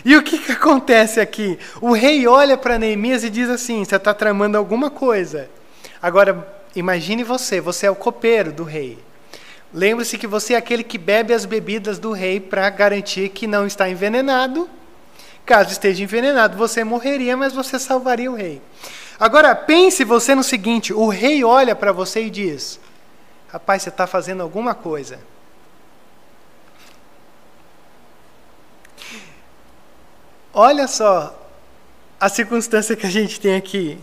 [0.04, 1.58] E o que, que acontece aqui?
[1.80, 5.48] O rei olha para Neemias e diz assim: você está tramando alguma coisa.
[6.06, 8.96] Agora, imagine você, você é o copeiro do rei.
[9.74, 13.66] Lembre-se que você é aquele que bebe as bebidas do rei para garantir que não
[13.66, 14.70] está envenenado.
[15.44, 18.62] Caso esteja envenenado, você morreria, mas você salvaria o rei.
[19.18, 22.78] Agora, pense você no seguinte: o rei olha para você e diz:
[23.48, 25.18] Rapaz, você está fazendo alguma coisa.
[30.54, 31.36] Olha só
[32.20, 33.98] a circunstância que a gente tem aqui.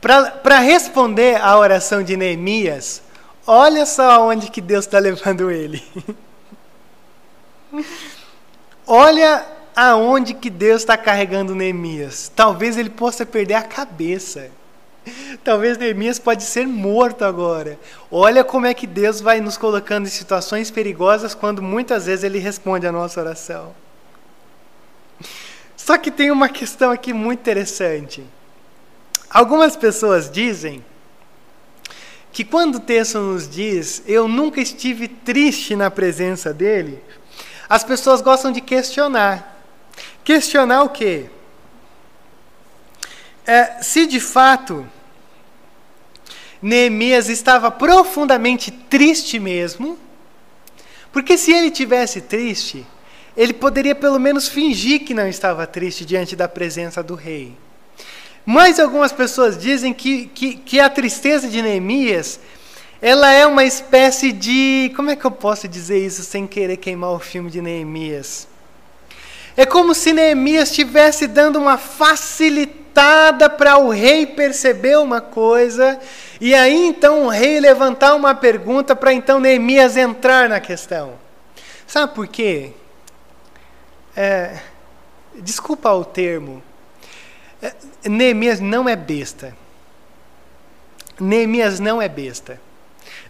[0.00, 3.02] Para responder à oração de Neemias,
[3.46, 5.82] olha só onde que Deus está levando ele.
[8.86, 12.30] olha aonde que Deus está carregando Neemias.
[12.34, 14.50] Talvez ele possa perder a cabeça.
[15.42, 17.78] Talvez Neemias pode ser morto agora.
[18.10, 22.38] Olha como é que Deus vai nos colocando em situações perigosas quando muitas vezes ele
[22.38, 23.74] responde a nossa oração.
[25.88, 28.22] Só que tem uma questão aqui muito interessante.
[29.30, 30.84] Algumas pessoas dizem
[32.30, 37.02] que quando o texto nos diz eu nunca estive triste na presença dele,
[37.66, 39.64] as pessoas gostam de questionar.
[40.22, 41.30] Questionar o quê?
[43.46, 44.86] É, se de fato
[46.60, 49.98] Neemias estava profundamente triste mesmo,
[51.10, 52.86] porque se ele tivesse triste,
[53.38, 57.56] ele poderia pelo menos fingir que não estava triste diante da presença do rei.
[58.44, 62.40] Mas algumas pessoas dizem que, que, que a tristeza de Neemias
[63.00, 64.92] ela é uma espécie de.
[64.96, 68.48] Como é que eu posso dizer isso sem querer queimar o filme de Neemias?
[69.56, 76.00] É como se Neemias estivesse dando uma facilitada para o rei perceber uma coisa,
[76.40, 81.12] e aí então o rei levantar uma pergunta para então Neemias entrar na questão.
[81.86, 82.72] Sabe por quê?
[84.20, 84.58] É,
[85.36, 86.60] desculpa o termo,
[87.62, 87.72] é,
[88.08, 89.56] Neemias não é besta.
[91.20, 92.60] Neemias não é besta.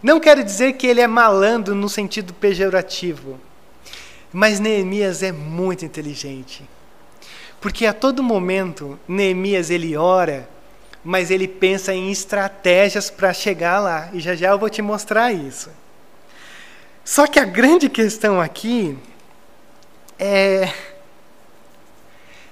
[0.01, 3.39] Não quero dizer que ele é malandro no sentido pejorativo,
[4.33, 6.67] mas Neemias é muito inteligente.
[7.61, 10.49] Porque a todo momento Neemias ele ora,
[11.03, 15.31] mas ele pensa em estratégias para chegar lá, e já já eu vou te mostrar
[15.31, 15.69] isso.
[17.05, 18.97] Só que a grande questão aqui
[20.19, 20.73] é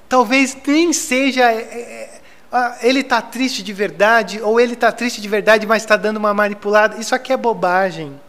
[0.08, 1.52] talvez nem seja.
[1.52, 5.84] É, é, ah, ele está triste de verdade, ou ele está triste de verdade, mas
[5.84, 6.98] está dando uma manipulada.
[6.98, 8.20] Isso aqui é bobagem.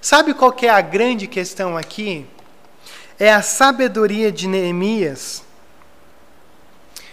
[0.00, 2.26] Sabe qual é a grande questão aqui?
[3.18, 5.42] É a sabedoria de Neemias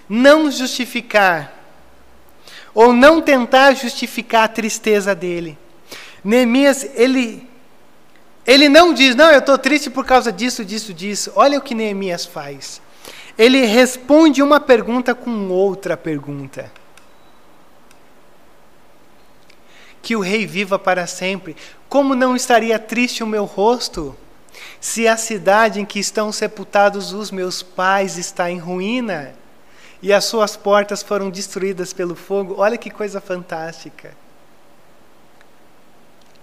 [0.09, 1.53] não justificar,
[2.73, 5.57] ou não tentar justificar a tristeza dele.
[6.23, 7.48] Neemias, ele,
[8.51, 11.31] ele não diz, não, eu estou triste por causa disso, disso, disso.
[11.35, 12.81] Olha o que Neemias faz
[13.39, 16.69] ele responde uma pergunta com outra pergunta.
[20.01, 21.55] Que o rei viva para sempre.
[21.87, 24.13] Como não estaria triste o meu rosto
[24.81, 29.33] se a cidade em que estão sepultados os meus pais está em ruína?
[30.01, 32.55] e as suas portas foram destruídas pelo fogo.
[32.57, 34.15] Olha que coisa fantástica.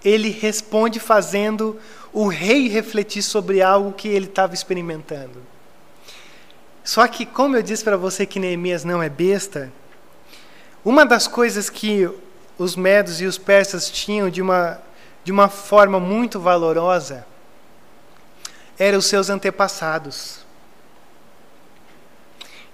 [0.03, 1.79] Ele responde fazendo
[2.13, 5.41] o rei refletir sobre algo que ele estava experimentando.
[6.83, 9.71] Só que, como eu disse para você que Neemias não é besta,
[10.85, 12.09] uma das coisas que
[12.57, 14.79] os medos e os persas tinham de uma,
[15.23, 17.25] de uma forma muito valorosa
[18.79, 20.45] eram os seus antepassados.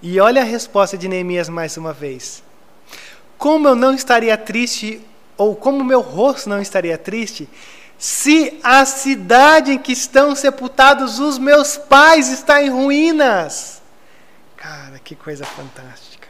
[0.02, 2.42] E olha a resposta de Neemias mais uma vez.
[3.38, 5.00] Como eu não estaria triste,
[5.36, 7.48] ou como meu rosto não estaria triste,
[7.98, 13.82] se a cidade em que estão sepultados os meus pais está em ruínas?
[14.56, 16.28] Cara, que coisa fantástica.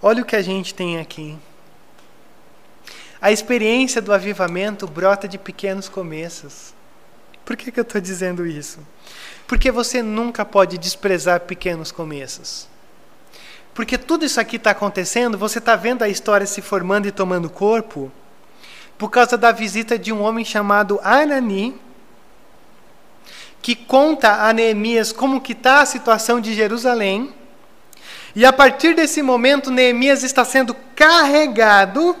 [0.00, 1.38] Olha o que a gente tem aqui.
[3.20, 6.74] A experiência do avivamento brota de pequenos começos.
[7.44, 8.80] Por que, que eu estou dizendo isso?
[9.46, 12.66] Porque você nunca pode desprezar pequenos começos.
[13.74, 17.48] Porque tudo isso aqui está acontecendo, você está vendo a história se formando e tomando
[17.48, 18.12] corpo,
[18.98, 21.74] por causa da visita de um homem chamado Anani,
[23.62, 27.32] que conta a Neemias como que está a situação de Jerusalém.
[28.34, 32.16] E a partir desse momento, Neemias está sendo carregado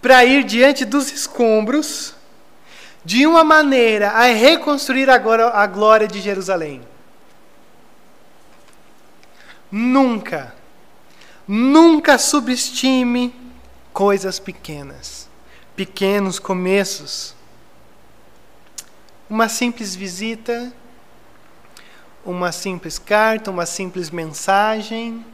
[0.00, 2.14] para ir diante dos escombros
[3.04, 6.91] de uma maneira a reconstruir agora a glória de Jerusalém.
[9.74, 10.54] Nunca,
[11.48, 13.34] nunca subestime
[13.90, 15.30] coisas pequenas,
[15.74, 17.34] pequenos começos.
[19.30, 20.70] Uma simples visita,
[22.22, 25.24] uma simples carta, uma simples mensagem,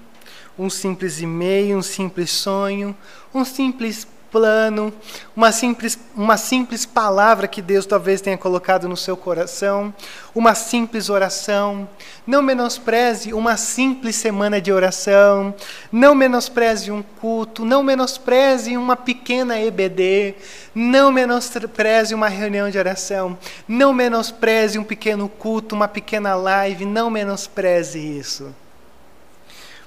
[0.57, 2.97] um simples e-mail, um simples sonho,
[3.35, 4.93] um simples plano,
[5.35, 9.93] uma simples, uma simples palavra que Deus talvez tenha colocado no seu coração,
[10.35, 11.89] uma simples oração.
[12.27, 15.55] Não menospreze uma simples semana de oração,
[15.91, 20.35] não menospreze um culto, não menospreze uma pequena EBD,
[20.75, 27.11] não menospreze uma reunião de oração, não menospreze um pequeno culto, uma pequena live, não
[27.11, 28.55] menospreze isso.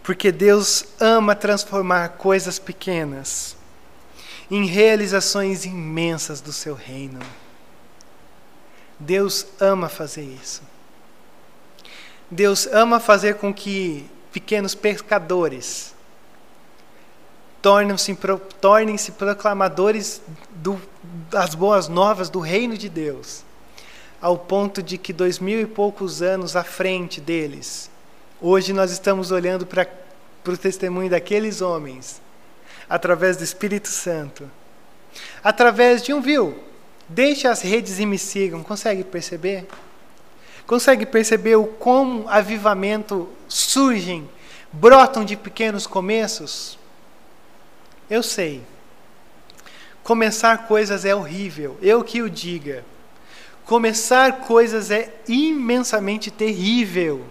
[0.04, 3.61] Porque Deus ama transformar coisas pequenas
[4.52, 7.22] em realizações imensas do seu reino.
[9.00, 10.62] Deus ama fazer isso.
[12.30, 15.96] Deus ama fazer com que pequenos pescadores
[17.62, 18.18] tornem-se
[18.60, 20.82] tornem proclamadores do,
[21.30, 23.46] das boas novas do reino de Deus,
[24.22, 27.90] ao ponto de que dois mil e poucos anos à frente deles,
[28.42, 29.88] hoje nós estamos olhando para
[30.46, 32.22] o testemunho daqueles homens
[32.92, 34.52] através do Espírito Santo,
[35.42, 36.62] através de um viu.
[37.08, 38.62] Deixe as redes e me sigam.
[38.62, 39.66] Consegue perceber?
[40.68, 44.30] Consegue perceber o como avivamento surgem,
[44.74, 46.78] brotam de pequenos começos?
[48.10, 48.62] Eu sei.
[50.04, 52.84] Começar coisas é horrível, eu que o diga.
[53.64, 57.26] Começar coisas é imensamente terrível.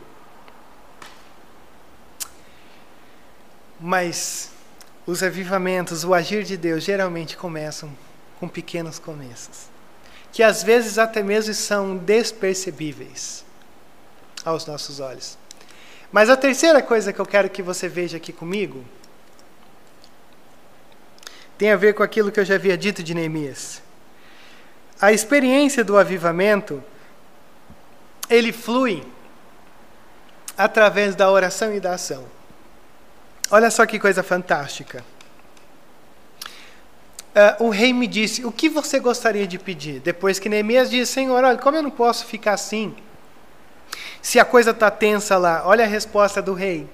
[3.78, 4.49] Mas
[5.10, 7.90] os avivamentos, o agir de Deus, geralmente começam
[8.38, 9.68] com pequenos começos,
[10.32, 13.44] que às vezes até mesmo são despercebíveis
[14.44, 15.36] aos nossos olhos.
[16.12, 18.84] Mas a terceira coisa que eu quero que você veja aqui comigo
[21.58, 23.82] tem a ver com aquilo que eu já havia dito de Neemias.
[25.00, 26.82] A experiência do avivamento
[28.28, 29.04] ele flui
[30.56, 32.39] através da oração e da ação.
[33.50, 35.04] Olha só que coisa fantástica.
[37.30, 40.00] Uh, o rei me disse: O que você gostaria de pedir?
[40.00, 42.94] Depois que Neemias disse: Senhor, olha, como eu não posso ficar assim?
[44.22, 46.88] Se a coisa está tensa lá, olha a resposta do rei: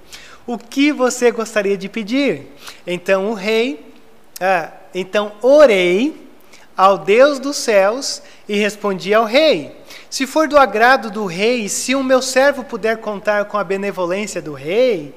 [0.45, 2.47] O que você gostaria de pedir?
[2.85, 3.93] Então o rei,
[4.41, 6.27] uh, então orei
[6.75, 9.75] ao Deus dos céus e respondi ao rei:
[10.09, 14.41] Se for do agrado do rei, se o meu servo puder contar com a benevolência
[14.41, 15.15] do rei,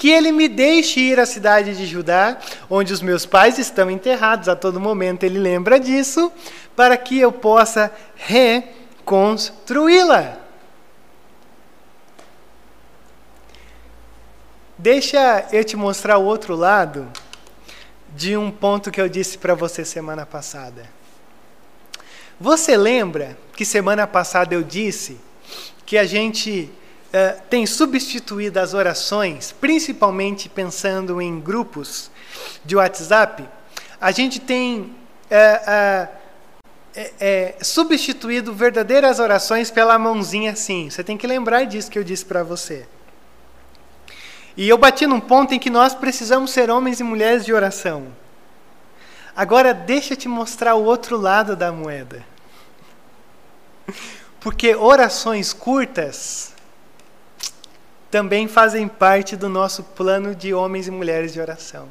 [0.00, 2.38] que ele me deixe ir à cidade de Judá,
[2.70, 6.32] onde os meus pais estão enterrados, a todo momento ele lembra disso,
[6.74, 10.38] para que eu possa reconstruí-la.
[14.78, 17.06] Deixa eu te mostrar o outro lado
[18.16, 20.88] de um ponto que eu disse para você semana passada.
[22.40, 25.20] Você lembra que semana passada eu disse
[25.84, 26.72] que a gente
[27.10, 32.10] uh, tem substituído as orações, principalmente pensando em grupos
[32.64, 33.48] de WhatsApp,
[34.00, 40.88] a gente tem uh, uh, substituído verdadeiras orações pela mãozinha assim.
[40.88, 42.86] Você tem que lembrar disso que eu disse para você.
[44.56, 48.08] E eu bati num ponto em que nós precisamos ser homens e mulheres de oração.
[49.34, 52.24] Agora deixa eu te mostrar o outro lado da moeda.
[54.40, 56.52] Porque orações curtas
[58.10, 61.88] também fazem parte do nosso plano de homens e mulheres de oração.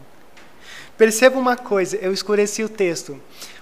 [0.98, 3.20] Perceba uma coisa, eu escureci o texto.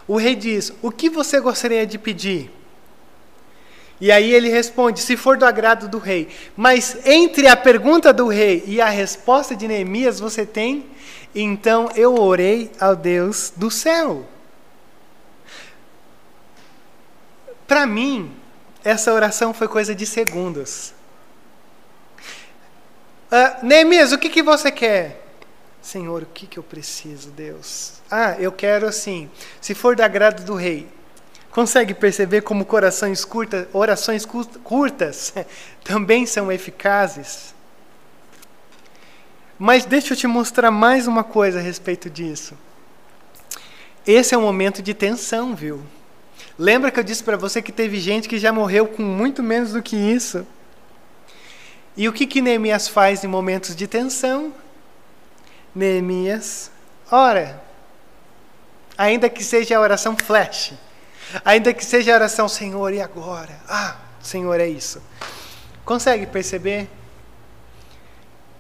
[0.08, 2.52] O rei diz: O que você gostaria de pedir?
[4.02, 6.30] E aí ele responde: se for do agrado do rei.
[6.56, 10.86] Mas entre a pergunta do rei e a resposta de Neemias, você tem,
[11.36, 14.26] então eu orei ao Deus do céu.
[17.68, 18.32] Para mim,
[18.84, 20.97] essa oração foi coisa de segundos.
[23.32, 25.26] Uh, Neemias, o que, que você quer?
[25.82, 28.02] Senhor, o que, que eu preciso, Deus?
[28.10, 29.30] Ah, eu quero assim,
[29.62, 30.88] se for do agrado do rei,
[31.58, 33.28] Consegue perceber como corações
[33.74, 34.28] orações
[34.64, 35.34] curtas
[35.84, 37.56] também são eficazes?
[39.58, 42.56] Mas deixa eu te mostrar mais uma coisa a respeito disso.
[44.06, 45.82] Esse é um momento de tensão, viu?
[46.60, 49.74] Lembra que eu disse para você que teve gente que já morreu com muito menos
[49.74, 50.46] do que isso?
[51.98, 54.54] E o que, que Neemias faz em momentos de tensão?
[55.74, 56.70] Neemias
[57.12, 57.60] ora.
[58.96, 60.74] Ainda que seja a oração flash.
[61.44, 63.60] Ainda que seja a oração, Senhor, e agora?
[63.68, 65.02] Ah, Senhor, é isso.
[65.84, 66.88] Consegue perceber?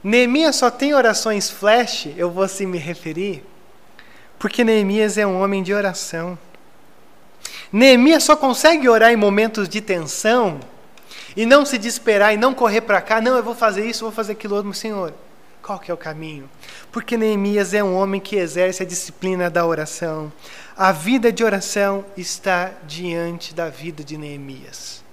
[0.03, 3.43] Neemias só tem orações flash, eu vou assim me referir,
[4.39, 6.37] porque Neemias é um homem de oração.
[7.71, 10.59] Neemias só consegue orar em momentos de tensão
[11.37, 14.11] e não se desesperar e não correr para cá, não, eu vou fazer isso, vou
[14.11, 15.13] fazer aquilo outro, Senhor.
[15.61, 16.49] Qual que é o caminho?
[16.91, 20.33] Porque Neemias é um homem que exerce a disciplina da oração.
[20.75, 25.03] A vida de oração está diante da vida de Neemias.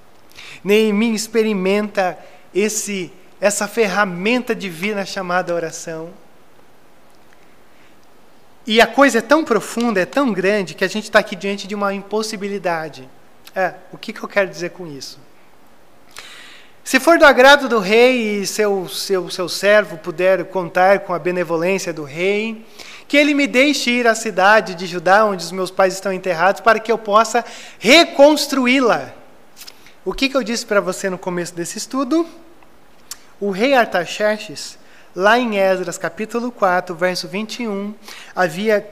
[0.64, 2.18] Neemias experimenta
[2.54, 6.08] esse essa ferramenta divina chamada oração.
[8.66, 11.68] E a coisa é tão profunda, é tão grande, que a gente está aqui diante
[11.68, 13.06] de uma impossibilidade.
[13.54, 15.20] É, o que, que eu quero dizer com isso?
[16.84, 21.18] Se for do agrado do rei e seu, seu, seu servo puder contar com a
[21.18, 22.62] benevolência do rei,
[23.08, 26.60] que ele me deixe ir à cidade de Judá, onde os meus pais estão enterrados,
[26.60, 27.42] para que eu possa
[27.78, 29.14] reconstruí-la.
[30.04, 32.26] O que, que eu disse para você no começo desse estudo?
[33.40, 34.78] O rei Artaxerxes,
[35.16, 37.94] lá em Esdras capítulo 4, verso 21,
[38.36, 38.86] havia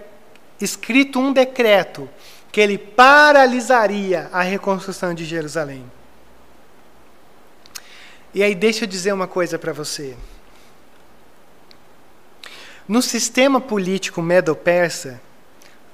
[0.59, 2.09] escrito um decreto
[2.51, 5.85] que ele paralisaria a reconstrução de Jerusalém.
[8.35, 10.17] E aí deixa eu dizer uma coisa para você.
[12.89, 15.21] No sistema político medo-persa,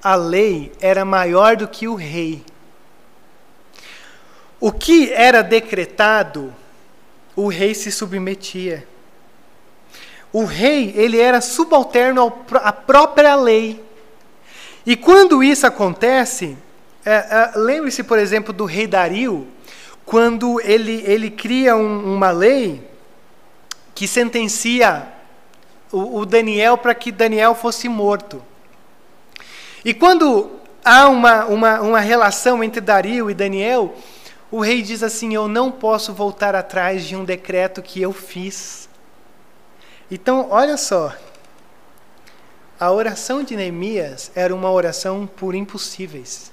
[0.02, 2.44] a lei era maior do que o rei.
[4.60, 6.54] O que era decretado,
[7.34, 8.86] o rei se submetia.
[10.32, 13.82] O rei, ele era subalterno à própria lei.
[14.86, 16.56] E quando isso acontece,
[17.04, 19.46] é, é, lembre-se, por exemplo, do rei Dario,
[20.08, 22.82] quando ele, ele cria um, uma lei
[23.94, 25.06] que sentencia
[25.92, 28.42] o, o Daniel para que Daniel fosse morto.
[29.84, 30.50] E quando
[30.82, 33.94] há uma, uma, uma relação entre Dario e Daniel,
[34.50, 38.88] o rei diz assim: Eu não posso voltar atrás de um decreto que eu fiz.
[40.10, 41.14] Então, olha só.
[42.80, 46.50] A oração de Neemias era uma oração por impossíveis.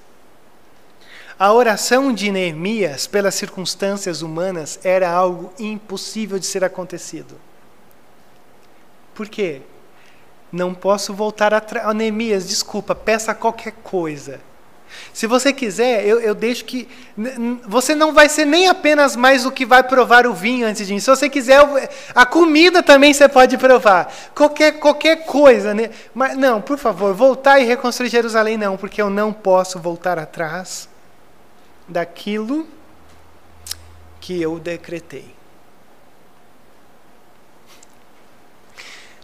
[1.38, 7.34] A oração de Neemias, pelas circunstâncias humanas, era algo impossível de ser acontecido.
[9.14, 9.60] Por quê?
[10.50, 11.94] Não posso voltar atrás.
[11.94, 14.40] Neemias, desculpa, peça qualquer coisa.
[15.12, 16.88] Se você quiser, eu, eu deixo que.
[17.66, 21.04] Você não vai ser nem apenas mais o que vai provar o vinho antes disso.
[21.04, 21.60] Se você quiser,
[22.14, 24.10] a comida também você pode provar.
[24.34, 25.74] Qualquer, qualquer coisa.
[25.74, 25.90] Né?
[26.14, 30.88] Mas não, por favor, voltar e reconstruir Jerusalém, não, porque eu não posso voltar atrás
[31.88, 32.66] daquilo
[34.20, 35.34] que eu decretei.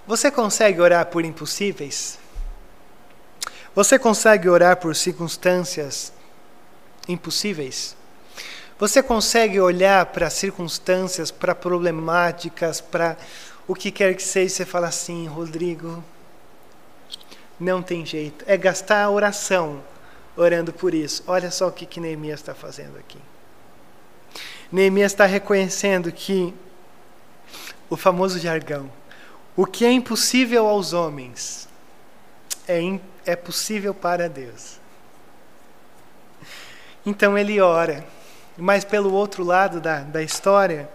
[0.07, 2.19] Você consegue orar por impossíveis?
[3.75, 6.13] Você consegue orar por circunstâncias
[7.09, 7.97] impossíveis?
[8.79, 13.17] Você consegue olhar para circunstâncias, para problemáticas, para
[13.67, 16.03] o que quer que seja, e você fala assim, Rodrigo,
[17.59, 18.45] não tem jeito.
[18.47, 19.83] É gastar a oração
[20.37, 21.23] orando por isso.
[21.27, 23.19] Olha só o que, que Neemias está fazendo aqui.
[24.71, 26.55] Neemias está reconhecendo que
[27.91, 28.91] o famoso jargão,
[29.55, 31.69] o que é impossível aos homens
[32.67, 32.81] é,
[33.27, 34.81] é possível para Deus.
[37.05, 38.07] Então ele ora,
[38.57, 40.89] mas pelo outro lado da, da história,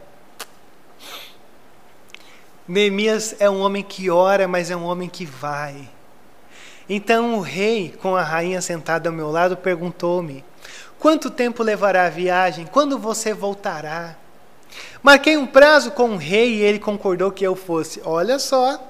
[2.67, 5.87] Neemias é um homem que ora, mas é um homem que vai.
[6.89, 10.43] Então o rei, com a rainha sentada ao meu lado, perguntou-me:
[10.99, 12.65] Quanto tempo levará a viagem?
[12.65, 14.15] Quando você voltará?
[15.03, 18.01] Marquei um prazo com o rei e ele concordou que eu fosse.
[18.03, 18.81] Olha só,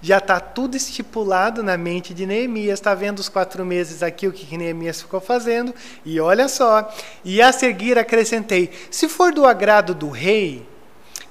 [0.00, 2.78] já está tudo estipulado na mente de Neemias.
[2.78, 5.74] Está vendo os quatro meses aqui, o que Neemias ficou fazendo?
[6.04, 6.92] E olha só.
[7.24, 10.66] E a seguir acrescentei: se for do agrado do rei,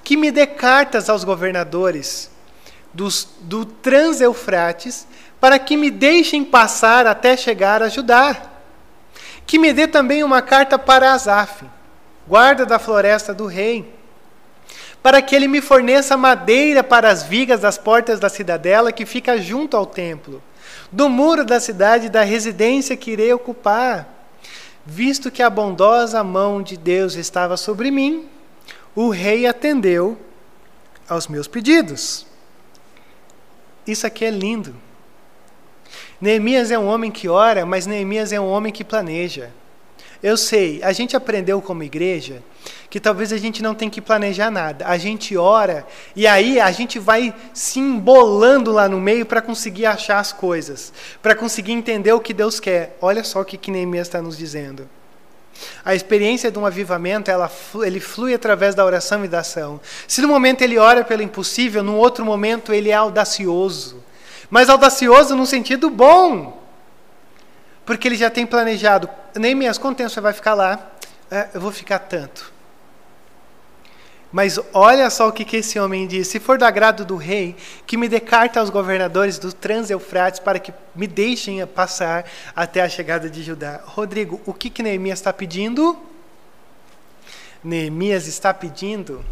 [0.02, 2.30] que me dê cartas aos governadores
[2.92, 5.06] dos, do Trans-Eufrates,
[5.44, 8.34] para que me deixem passar até chegar a Judá.
[9.46, 11.66] Que me dê também uma carta para Asaf,
[12.26, 13.92] guarda da floresta do rei
[15.02, 19.36] para que ele me forneça madeira para as vigas das portas da cidadela que fica
[19.36, 20.42] junto ao templo,
[20.90, 24.08] do muro da cidade da residência que irei ocupar.
[24.86, 28.26] Visto que a bondosa mão de Deus estava sobre mim,
[28.94, 30.18] o rei atendeu
[31.06, 32.26] aos meus pedidos.
[33.86, 34.83] Isso aqui é lindo.
[36.24, 39.50] Neemias é um homem que ora, mas Neemias é um homem que planeja.
[40.22, 42.42] Eu sei, a gente aprendeu como igreja
[42.88, 44.86] que talvez a gente não tenha que planejar nada.
[44.86, 49.84] A gente ora e aí a gente vai se embolando lá no meio para conseguir
[49.84, 52.96] achar as coisas, para conseguir entender o que Deus quer.
[53.02, 54.88] Olha só o que, que Neemias está nos dizendo.
[55.84, 57.52] A experiência de um avivamento, ela,
[57.84, 59.78] ele flui através da oração e da ação.
[60.08, 64.02] Se no momento ele ora pelo impossível, no outro momento ele é audacioso.
[64.54, 66.62] Mas audacioso no sentido bom.
[67.84, 69.10] Porque ele já tem planejado.
[69.80, 70.92] Quanto tempo você vai ficar lá?
[71.28, 72.52] É, eu vou ficar tanto.
[74.30, 77.56] Mas olha só o que, que esse homem diz: se for do agrado do rei,
[77.84, 82.24] que me dê carta aos governadores do Trans-Eufrates para que me deixem passar
[82.54, 83.80] até a chegada de Judá.
[83.84, 85.98] Rodrigo, o que, que Neemias está pedindo?
[87.64, 89.24] Neemias está pedindo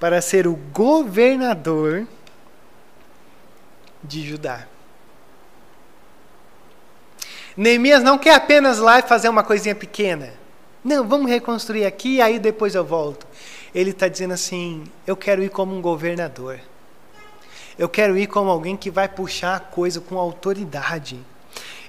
[0.00, 2.04] para ser o governador
[4.02, 4.66] de Judá.
[7.56, 10.32] Neemias não quer apenas lá fazer uma coisinha pequena.
[10.84, 13.26] Não, vamos reconstruir aqui, aí depois eu volto
[13.74, 16.60] ele está dizendo assim: eu quero ir como um governador.
[17.78, 21.24] Eu quero ir como alguém que vai puxar a coisa com autoridade.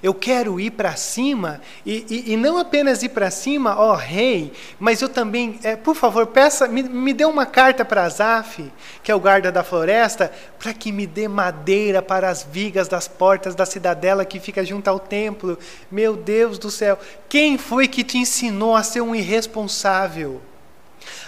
[0.02, 4.52] Eu quero ir para cima e, e, e, não apenas ir para cima, ó rei,
[4.78, 8.70] mas eu também, é, por favor, peça, me, me dê uma carta para Azaf,
[9.02, 13.06] que é o guarda da floresta, para que me dê madeira para as vigas das
[13.06, 15.58] portas da cidadela que fica junto ao templo.
[15.90, 16.98] Meu Deus do céu,
[17.28, 20.40] quem foi que te ensinou a ser um irresponsável?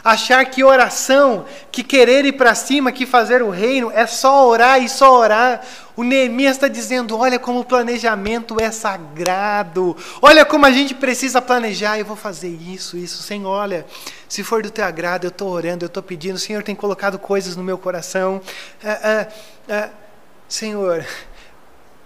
[0.05, 4.83] Achar que oração, que querer ir para cima, que fazer o reino, é só orar
[4.83, 5.61] e só orar.
[5.97, 9.97] O Neemias está dizendo: olha como o planejamento é sagrado.
[10.21, 11.99] Olha como a gente precisa planejar.
[11.99, 13.23] Eu vou fazer isso, isso.
[13.23, 13.87] Senhor, olha,
[14.29, 16.37] se for do teu agrado, eu estou orando, eu estou pedindo.
[16.37, 18.41] O Senhor tem colocado coisas no meu coração.
[18.83, 19.29] Ah, ah,
[19.69, 19.91] ah,
[20.49, 21.07] Senhor,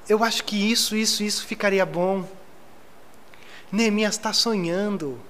[0.08, 2.24] eu acho que isso, isso, isso ficaria bom.
[3.72, 5.20] Neemias está sonhando.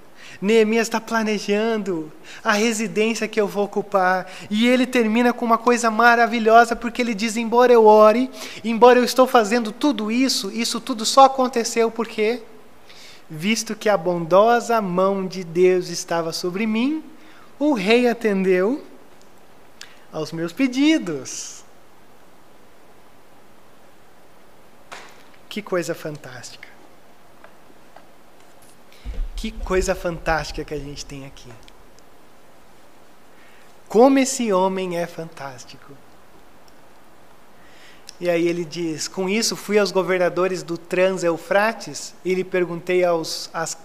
[0.41, 2.11] Neemias está planejando
[2.43, 4.31] a residência que eu vou ocupar.
[4.49, 8.29] E ele termina com uma coisa maravilhosa, porque ele diz: embora eu ore,
[8.63, 12.43] embora eu estou fazendo tudo isso, isso tudo só aconteceu porque,
[13.29, 17.03] visto que a bondosa mão de Deus estava sobre mim,
[17.59, 18.83] o rei atendeu
[20.11, 21.63] aos meus pedidos.
[25.49, 26.66] Que coisa fantástica.
[29.37, 31.51] Que coisa fantástica que a gente tem aqui.
[33.87, 35.93] Como esse homem é fantástico.
[38.19, 43.47] E aí ele diz: Com isso fui aos governadores do Trans-Eufrates e lhe perguntei aos.
[43.53, 43.77] As,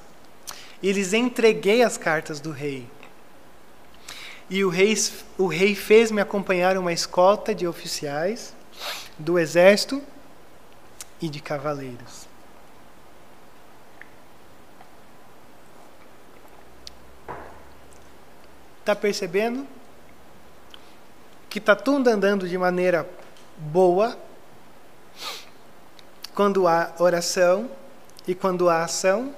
[0.82, 2.88] e lhes entreguei as cartas do rei.
[4.48, 4.94] E o rei,
[5.36, 8.54] o rei fez-me acompanhar uma escolta de oficiais
[9.18, 10.02] do exército
[11.20, 12.31] e de cavaleiros.
[18.82, 19.64] Está percebendo?
[21.48, 23.08] Que está tudo andando de maneira
[23.56, 24.18] boa
[26.34, 27.70] quando há oração
[28.26, 29.32] e quando há ação.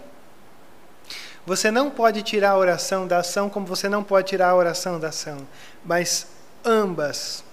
[1.44, 4.98] Você não pode tirar a oração da ação, como você não pode tirar a oração
[4.98, 5.46] da ação,
[5.84, 6.26] mas
[6.64, 7.44] ambas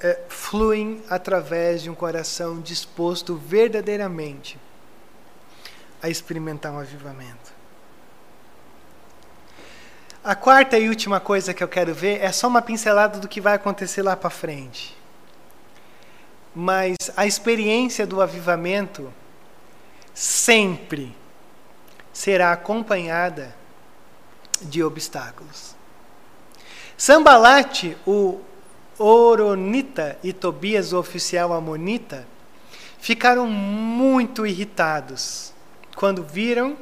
[0.00, 4.56] é, fluem através de um coração disposto verdadeiramente
[6.00, 7.43] a experimentar um avivamento.
[10.24, 13.42] A quarta e última coisa que eu quero ver é só uma pincelada do que
[13.42, 14.96] vai acontecer lá para frente.
[16.54, 19.12] Mas a experiência do avivamento
[20.14, 21.14] sempre
[22.10, 23.54] será acompanhada
[24.62, 25.76] de obstáculos.
[26.96, 28.40] Sambalate, o
[28.98, 32.26] Oronita e Tobias, o oficial amonita,
[32.98, 35.52] ficaram muito irritados
[35.94, 36.78] quando viram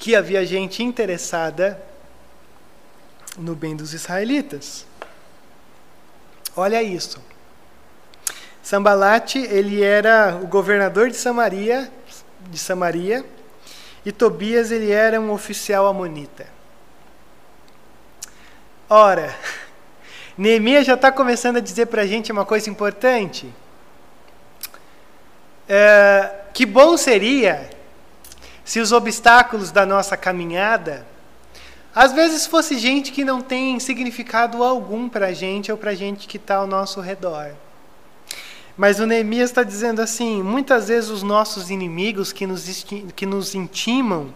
[0.00, 1.78] que havia gente interessada
[3.36, 4.86] no bem dos israelitas.
[6.56, 7.22] Olha isso.
[8.62, 11.92] Sambalate, ele era o governador de Samaria,
[12.48, 13.26] de Samaria,
[14.04, 16.46] e Tobias, ele era um oficial amonita.
[18.88, 19.36] Ora,
[20.36, 23.52] Neemias já está começando a dizer para a gente uma coisa importante.
[25.68, 27.79] É, que bom seria
[28.64, 31.06] se os obstáculos da nossa caminhada,
[31.94, 35.94] às vezes fosse gente que não tem significado algum para a gente ou para a
[35.94, 37.50] gente que está ao nosso redor.
[38.76, 43.54] Mas o Neemias está dizendo assim: muitas vezes os nossos inimigos que nos, que nos
[43.54, 44.32] intimam,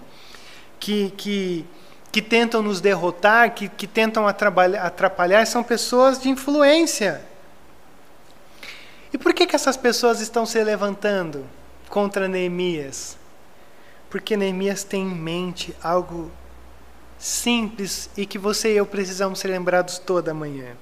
[0.81, 1.65] que, que,
[2.11, 7.23] que tentam nos derrotar, que, que tentam atrapalhar, atrapalhar, são pessoas de influência.
[9.13, 11.47] E por que, que essas pessoas estão se levantando
[11.89, 13.17] contra Neemias?
[14.15, 16.31] Porque Neemias tem em mente algo
[17.19, 20.77] simples e que você e eu precisamos ser lembrados toda manhã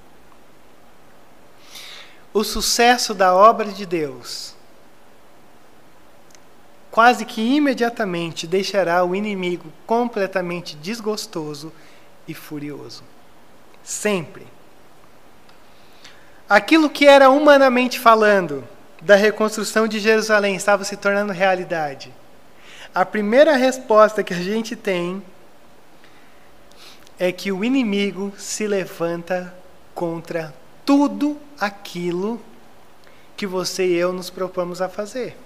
[2.35, 4.55] o sucesso da obra de Deus
[6.91, 11.73] quase que imediatamente deixará o inimigo completamente desgostoso
[12.29, 13.03] e furioso.
[13.83, 14.47] Sempre.
[16.47, 18.63] Aquilo que era humanamente falando
[19.01, 22.13] da reconstrução de Jerusalém estava se tornando realidade.
[22.95, 25.23] A primeira resposta que a gente tem
[27.19, 29.55] é que o inimigo se levanta
[29.95, 32.41] contra tudo aquilo
[33.35, 35.37] que você e eu nos propomos a fazer.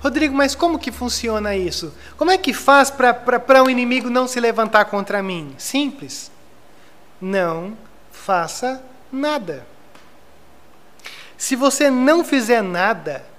[0.00, 1.92] Rodrigo, mas como que funciona isso?
[2.16, 5.54] Como é que faz para o um inimigo não se levantar contra mim?
[5.58, 6.30] Simples.
[7.20, 7.76] Não
[8.10, 9.66] faça nada.
[11.36, 13.31] Se você não fizer nada,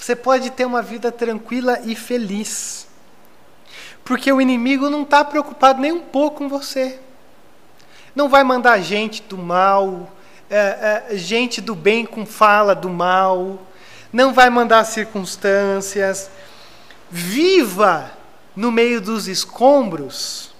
[0.00, 2.88] você pode ter uma vida tranquila e feliz.
[4.02, 6.98] Porque o inimigo não está preocupado nem um pouco com você.
[8.16, 10.10] Não vai mandar gente do mal,
[10.48, 13.58] é, é, gente do bem com fala do mal.
[14.10, 16.30] Não vai mandar circunstâncias.
[17.10, 18.10] Viva
[18.56, 20.54] no meio dos escombros.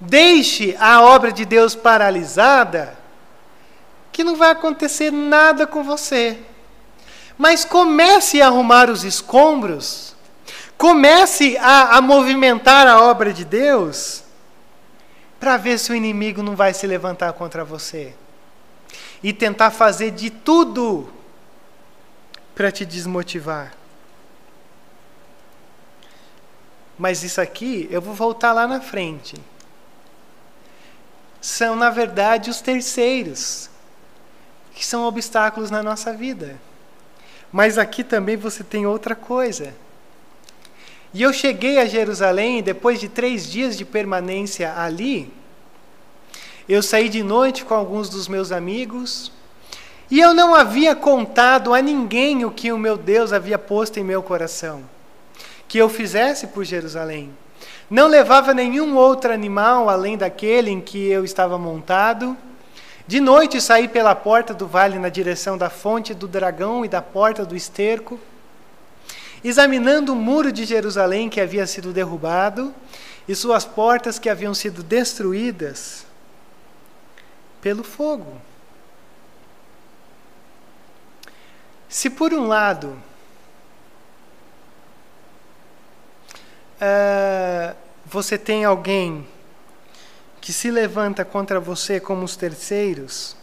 [0.00, 2.96] Deixe a obra de Deus paralisada,
[4.10, 6.38] que não vai acontecer nada com você.
[7.38, 10.16] Mas comece a arrumar os escombros,
[10.76, 14.24] comece a, a movimentar a obra de Deus
[15.38, 18.12] para ver se o inimigo não vai se levantar contra você
[19.22, 21.12] e tentar fazer de tudo
[22.56, 23.72] para te desmotivar.
[26.98, 29.36] Mas isso aqui, eu vou voltar lá na frente.
[31.40, 33.70] São, na verdade, os terceiros,
[34.74, 36.58] que são obstáculos na nossa vida.
[37.52, 39.74] Mas aqui também você tem outra coisa.
[41.12, 45.32] E eu cheguei a Jerusalém, depois de três dias de permanência ali,
[46.68, 49.32] eu saí de noite com alguns dos meus amigos,
[50.10, 54.04] e eu não havia contado a ninguém o que o meu Deus havia posto em
[54.04, 54.82] meu coração,
[55.66, 57.30] que eu fizesse por Jerusalém.
[57.90, 62.36] Não levava nenhum outro animal além daquele em que eu estava montado.
[63.08, 67.00] De noite saí pela porta do vale na direção da fonte do dragão e da
[67.00, 68.20] porta do esterco
[69.42, 72.74] examinando o muro de Jerusalém que havia sido derrubado
[73.26, 76.04] e suas portas que haviam sido destruídas
[77.62, 78.38] pelo fogo.
[81.88, 82.88] Se por um lado
[86.76, 89.26] uh, você tem alguém
[90.48, 93.36] que se levanta contra você como os terceiros,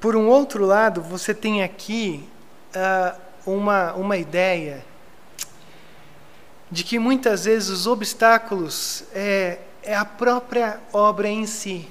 [0.00, 2.28] por um outro lado você tem aqui
[2.74, 4.84] uh, uma, uma ideia
[6.68, 11.88] de que muitas vezes os obstáculos é, é a própria obra em si.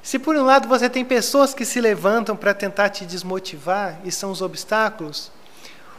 [0.00, 4.12] Se por um lado você tem pessoas que se levantam para tentar te desmotivar, e
[4.12, 5.32] são os obstáculos,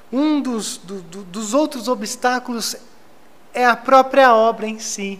[0.09, 2.77] um dos, do, do, dos outros obstáculos
[3.53, 5.19] é a própria obra em si.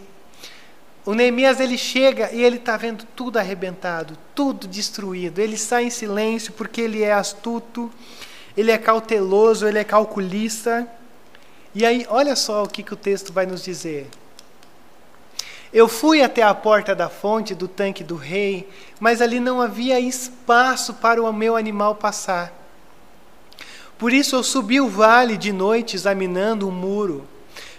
[1.06, 5.38] O Neemias ele chega e ele está vendo tudo arrebentado, tudo destruído.
[5.38, 7.92] Ele sai em silêncio porque ele é astuto,
[8.56, 10.84] ele é cauteloso, ele é calculista.
[11.72, 14.08] E aí, olha só o que, que o texto vai nos dizer.
[15.72, 20.00] Eu fui até a porta da fonte do tanque do rei, mas ali não havia
[20.00, 22.52] espaço para o meu animal passar.
[23.96, 27.28] Por isso eu subi o vale de noite examinando o muro.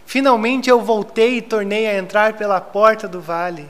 [0.07, 3.69] Finalmente eu voltei e tornei a entrar pela porta do vale.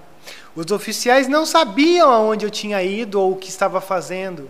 [0.55, 4.47] Os oficiais não sabiam aonde eu tinha ido ou o que estava fazendo,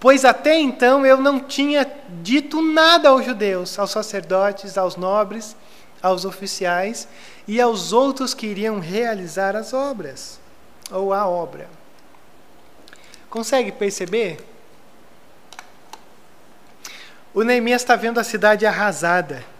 [0.00, 1.88] pois até então eu não tinha
[2.20, 5.56] dito nada aos judeus, aos sacerdotes, aos nobres,
[6.02, 7.06] aos oficiais
[7.46, 10.40] e aos outros que iriam realizar as obras
[10.90, 11.68] ou a obra.
[13.30, 14.44] Consegue perceber?
[17.32, 19.53] O Neemias está vendo a cidade arrasada.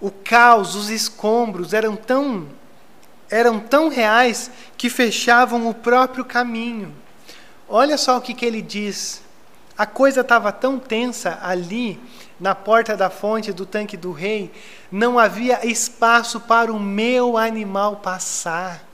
[0.00, 2.48] O caos, os escombros eram tão
[3.28, 6.94] eram tão reais que fechavam o próprio caminho.
[7.68, 9.20] Olha só o que, que ele diz.
[9.76, 12.00] A coisa estava tão tensa ali,
[12.38, 14.52] na porta da fonte do tanque do rei,
[14.92, 18.84] não havia espaço para o meu animal passar.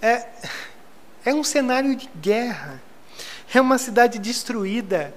[0.00, 0.26] É,
[1.24, 2.80] é um cenário de guerra.
[3.52, 5.14] É uma cidade destruída.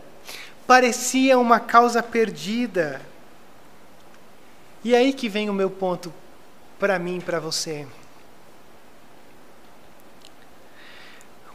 [0.66, 3.02] Parecia uma causa perdida.
[4.84, 6.14] E aí que vem o meu ponto
[6.80, 7.86] para mim e para você.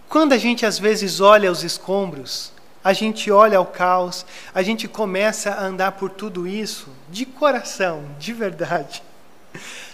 [0.08, 2.52] Quando a gente às vezes olha os escombros,
[2.82, 4.24] a gente olha o caos,
[4.54, 9.02] a gente começa a andar por tudo isso de coração, de verdade.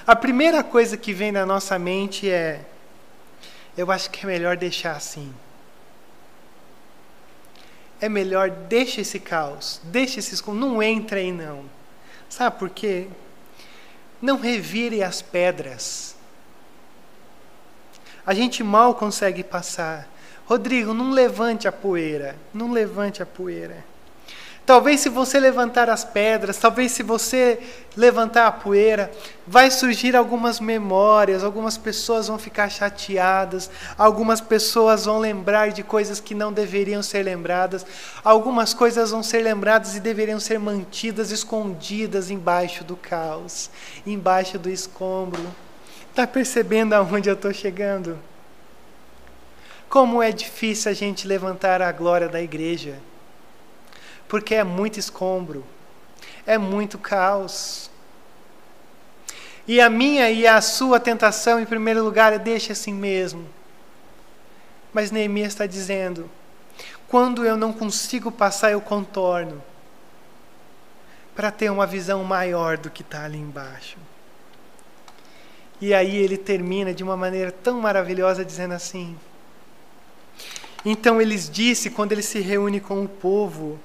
[0.07, 2.61] A primeira coisa que vem na nossa mente é:
[3.77, 5.33] eu acho que é melhor deixar assim.
[7.99, 11.65] É melhor deixa esse caos, deixa esse escombro, não entra aí não.
[12.33, 13.09] Sabe por quê?
[14.23, 16.17] Não revire as pedras.
[18.25, 20.09] A gente mal consegue passar.
[20.47, 22.35] Rodrigo, não levante a poeira.
[22.55, 23.85] Não levante a poeira.
[24.65, 27.59] Talvez se você levantar as pedras, talvez se você
[27.97, 29.11] levantar a poeira,
[29.45, 36.21] vai surgir algumas memórias, algumas pessoas vão ficar chateadas, algumas pessoas vão lembrar de coisas
[36.21, 37.85] que não deveriam ser lembradas,
[38.23, 43.69] algumas coisas vão ser lembradas e deveriam ser mantidas escondidas embaixo do caos,
[44.07, 45.43] embaixo do escombro.
[46.09, 48.17] Está percebendo aonde eu estou chegando?
[49.89, 52.97] Como é difícil a gente levantar a glória da igreja
[54.33, 55.63] porque é muito escombro,
[56.47, 57.91] é muito caos.
[59.69, 63.47] E a minha e a sua tentação, em primeiro lugar, é deixa assim mesmo.
[64.91, 66.31] Mas Neemias está dizendo:
[67.09, 69.63] quando eu não consigo passar, eu contorno,
[71.37, 73.99] para ter uma visão maior do que está ali embaixo.
[75.79, 79.15] E aí ele termina de uma maneira tão maravilhosa, dizendo assim:
[80.87, 83.79] Então eles disse, quando ele se reúne com o povo,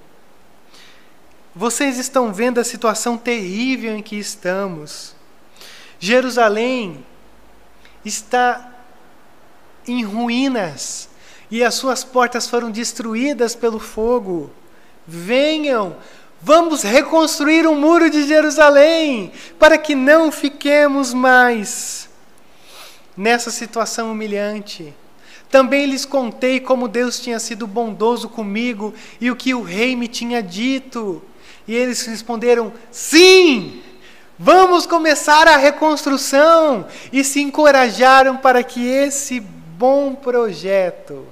[1.57, 5.15] vocês estão vendo a situação terrível em que estamos.
[5.99, 7.03] Jerusalém
[8.05, 8.75] está
[9.87, 11.09] em ruínas
[11.49, 14.51] e as suas portas foram destruídas pelo fogo.
[15.07, 15.97] Venham,
[16.39, 22.07] vamos reconstruir o muro de Jerusalém para que não fiquemos mais
[23.17, 24.93] nessa situação humilhante.
[25.49, 30.07] Também lhes contei como Deus tinha sido bondoso comigo e o que o rei me
[30.07, 31.23] tinha dito.
[31.67, 33.83] E eles responderam: sim,
[34.39, 36.87] vamos começar a reconstrução.
[37.11, 41.27] E se encorajaram para que esse bom projeto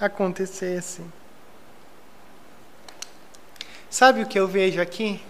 [0.00, 1.02] acontecesse.
[3.90, 5.20] Sabe o que eu vejo aqui?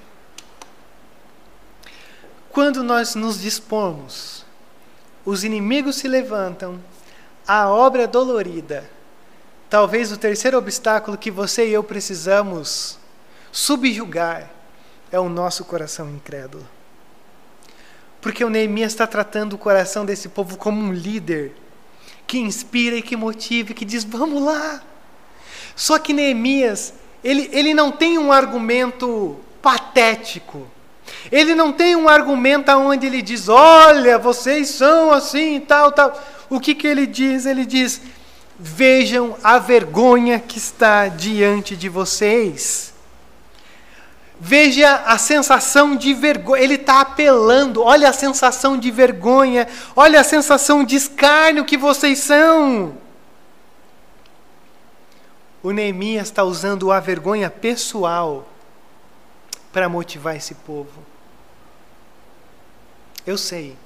[2.50, 4.44] Quando nós nos dispomos,
[5.24, 6.80] os inimigos se levantam,
[7.46, 8.88] a obra dolorida.
[9.68, 12.99] Talvez o terceiro obstáculo que você e eu precisamos
[13.52, 14.50] subjugar
[15.10, 16.66] é o nosso coração incrédulo.
[18.20, 21.52] Porque o Neemias está tratando o coração desse povo como um líder
[22.26, 24.82] que inspira e que motiva, e que diz: vamos lá.
[25.74, 26.92] Só que Neemias,
[27.24, 30.66] ele, ele não tem um argumento patético.
[31.30, 36.18] Ele não tem um argumento onde ele diz: olha, vocês são assim e tal, tal.
[36.48, 37.46] O que, que ele diz?
[37.46, 38.00] Ele diz:
[38.58, 42.89] vejam a vergonha que está diante de vocês.
[44.42, 50.24] Veja a sensação de vergonha, ele está apelando, olha a sensação de vergonha, olha a
[50.24, 52.96] sensação de escárnio que vocês são.
[55.62, 58.48] O Neemias está usando a vergonha pessoal
[59.70, 61.04] para motivar esse povo.
[63.26, 63.76] Eu sei.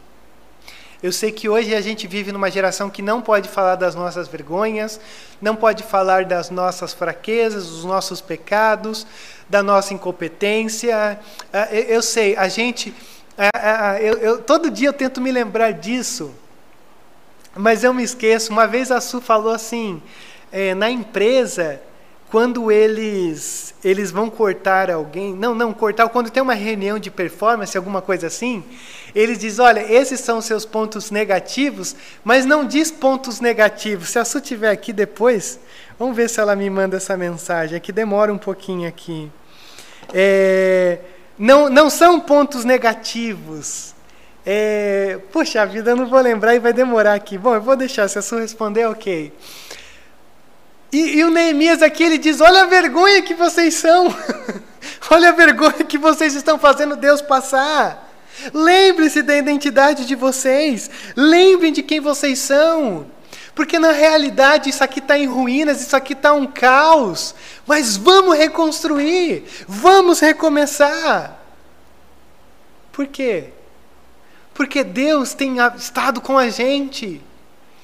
[1.03, 4.29] Eu sei que hoje a gente vive numa geração que não pode falar das nossas
[4.29, 4.99] vergonhas,
[5.39, 9.07] não pode falar das nossas fraquezas, dos nossos pecados,
[9.49, 11.19] da nossa incompetência.
[11.53, 12.95] Ah, eu sei, a gente.
[13.37, 16.35] Ah, ah, eu, eu, todo dia eu tento me lembrar disso,
[17.57, 18.53] mas eu me esqueço.
[18.53, 20.03] Uma vez a Su falou assim:
[20.53, 21.81] é, na empresa
[22.35, 27.77] quando eles eles vão cortar alguém, não, não, cortar, quando tem uma reunião de performance,
[27.77, 28.65] alguma coisa assim,
[29.15, 34.09] eles dizem, olha, esses são seus pontos negativos, mas não diz pontos negativos.
[34.09, 35.61] Se a Su estiver aqui depois,
[35.99, 39.31] vamos ver se ela me manda essa mensagem, é que demora um pouquinho aqui.
[40.13, 40.99] É,
[41.39, 43.95] não, não são pontos negativos.
[44.47, 47.39] É, puxa vida, eu não vou lembrar e vai demorar aqui.
[47.39, 49.33] Bom, eu vou deixar, se a Su responder, ok.
[50.93, 54.15] E, e o Neemias aqui ele diz: Olha a vergonha que vocês são,
[55.11, 58.13] olha a vergonha que vocês estão fazendo Deus passar.
[58.53, 63.07] Lembre-se da identidade de vocês, lembrem de quem vocês são.
[63.55, 67.35] Porque na realidade isso aqui está em ruínas, isso aqui está um caos.
[67.67, 71.39] Mas vamos reconstruir, vamos recomeçar.
[72.91, 73.51] Por quê?
[74.53, 77.21] Porque Deus tem estado com a gente.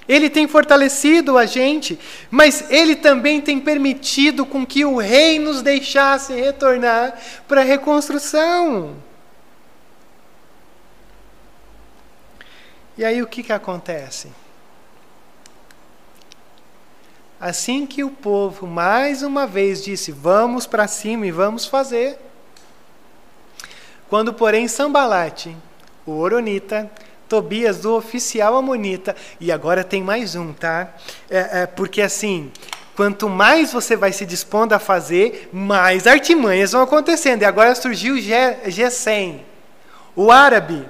[0.09, 1.97] Ele tem fortalecido a gente,
[2.29, 7.17] mas ele também tem permitido com que o rei nos deixasse retornar
[7.47, 8.97] para a reconstrução.
[12.99, 14.33] E aí o que, que acontece?
[17.41, 22.19] Assim que o povo mais uma vez disse: Vamos para cima e vamos fazer.
[24.11, 25.57] Quando, porém, Sambalate,
[26.05, 26.91] o Oronita,
[27.31, 29.17] Tobias, do oficial Amonita.
[29.41, 30.93] E agora tem mais um, tá?
[31.31, 32.53] É, é, porque assim,
[32.95, 37.41] quanto mais você vai se dispondo a fazer, mais artimanhas vão acontecendo.
[37.41, 39.41] E agora surgiu o G100,
[40.15, 40.87] o árabe.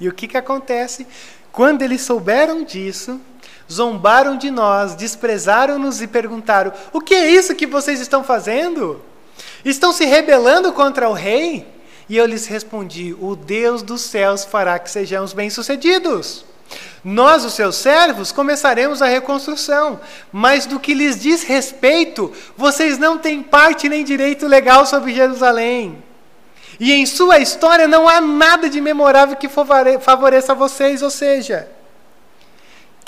[0.00, 1.06] E o que, que acontece?
[1.52, 3.20] Quando eles souberam disso,
[3.70, 9.00] zombaram de nós, desprezaram-nos e perguntaram: O que é isso que vocês estão fazendo?
[9.64, 11.66] Estão se rebelando contra o rei?
[12.08, 16.44] E eu lhes respondi: O Deus dos céus fará que sejamos bem-sucedidos.
[17.02, 20.00] Nós, os seus servos, começaremos a reconstrução,
[20.30, 26.02] mas do que lhes diz respeito, vocês não têm parte nem direito legal sobre Jerusalém.
[26.78, 31.68] E em sua história não há nada de memorável que favoreça vocês, ou seja,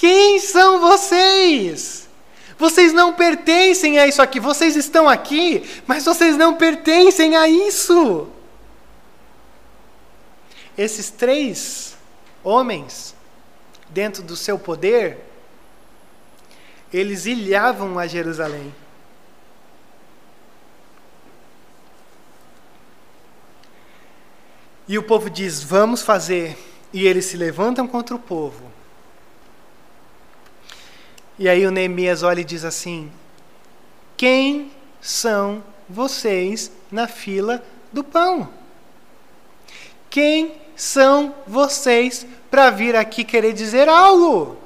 [0.03, 2.09] quem são vocês?
[2.59, 8.27] Vocês não pertencem a isso aqui, vocês estão aqui, mas vocês não pertencem a isso.
[10.77, 11.97] Esses três
[12.43, 13.15] homens,
[13.91, 15.19] dentro do seu poder,
[16.93, 18.75] eles ilhavam a Jerusalém.
[24.89, 26.59] E o povo diz: Vamos fazer.
[26.93, 28.72] E eles se levantam contra o povo.
[31.43, 33.11] E aí o Neemias olha e diz assim:
[34.17, 34.71] Quem
[35.01, 37.61] são vocês na fila
[37.93, 38.49] do pão?
[40.09, 44.57] Quem são vocês para vir aqui querer dizer algo?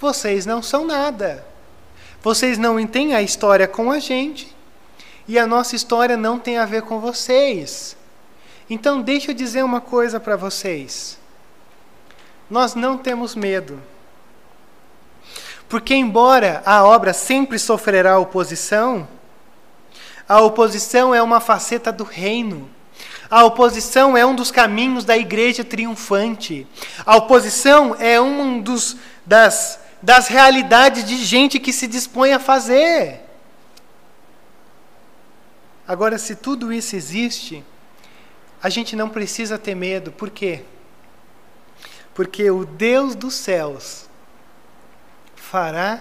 [0.00, 1.44] Vocês não são nada.
[2.22, 4.50] Vocês não têm a história com a gente.
[5.28, 7.94] E a nossa história não tem a ver com vocês.
[8.70, 11.18] Então, deixa eu dizer uma coisa para vocês.
[12.48, 13.78] Nós não temos medo.
[15.68, 19.08] Porque, embora a obra sempre sofrerá oposição,
[20.28, 22.70] a oposição é uma faceta do reino.
[23.28, 26.66] A oposição é um dos caminhos da igreja triunfante.
[27.04, 33.20] A oposição é um dos, das, das realidades de gente que se dispõe a fazer.
[35.86, 37.64] Agora, se tudo isso existe,
[38.62, 40.10] a gente não precisa ter medo.
[40.12, 40.62] Por quê?
[42.14, 44.08] Porque o Deus dos céus
[45.50, 46.00] fará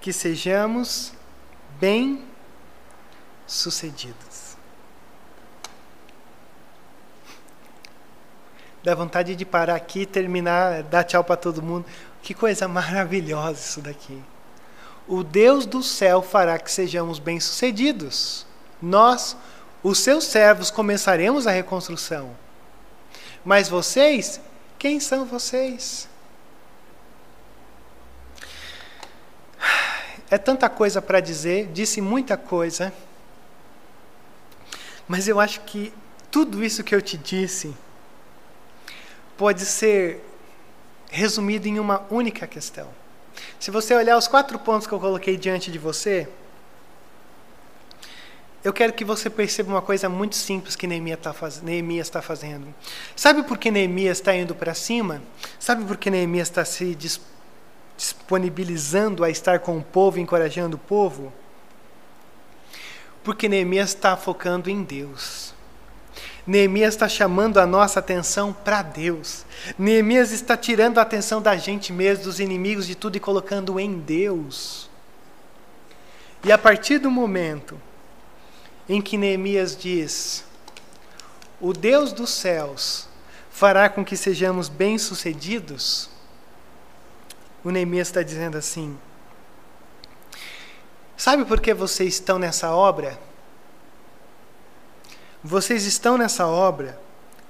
[0.00, 1.12] que sejamos
[1.80, 4.56] bem-sucedidos.
[8.84, 11.84] Dá vontade de parar aqui, terminar, dar tchau para todo mundo.
[12.22, 14.22] Que coisa maravilhosa isso daqui.
[15.06, 18.46] O Deus do céu fará que sejamos bem-sucedidos.
[18.80, 19.36] Nós,
[19.82, 22.34] os seus servos, começaremos a reconstrução.
[23.44, 24.40] Mas vocês,
[24.78, 26.08] quem são vocês?
[30.32, 32.90] É tanta coisa para dizer, disse muita coisa.
[35.06, 35.92] Mas eu acho que
[36.30, 37.76] tudo isso que eu te disse
[39.36, 40.24] pode ser
[41.10, 42.88] resumido em uma única questão.
[43.60, 46.26] Se você olhar os quatro pontos que eu coloquei diante de você,
[48.64, 51.60] eu quero que você perceba uma coisa muito simples que Neemias está faz...
[52.10, 52.74] tá fazendo.
[53.14, 55.22] Sabe por que Neemias está indo para cima?
[55.60, 56.96] Sabe por que Neemias está se
[58.02, 61.32] disponibilizando a estar com o povo, encorajando o povo?
[63.22, 65.54] Porque Neemias está focando em Deus.
[66.44, 69.46] Neemias está chamando a nossa atenção para Deus.
[69.78, 73.96] Neemias está tirando a atenção da gente mesmo, dos inimigos, de tudo e colocando em
[74.00, 74.90] Deus.
[76.42, 77.80] E a partir do momento
[78.88, 80.44] em que Neemias diz:
[81.60, 83.06] O Deus dos céus
[83.48, 86.10] fará com que sejamos bem-sucedidos,
[87.64, 88.98] o Neemias está dizendo assim:
[91.16, 93.18] Sabe por que vocês estão nessa obra?
[95.42, 96.98] Vocês estão nessa obra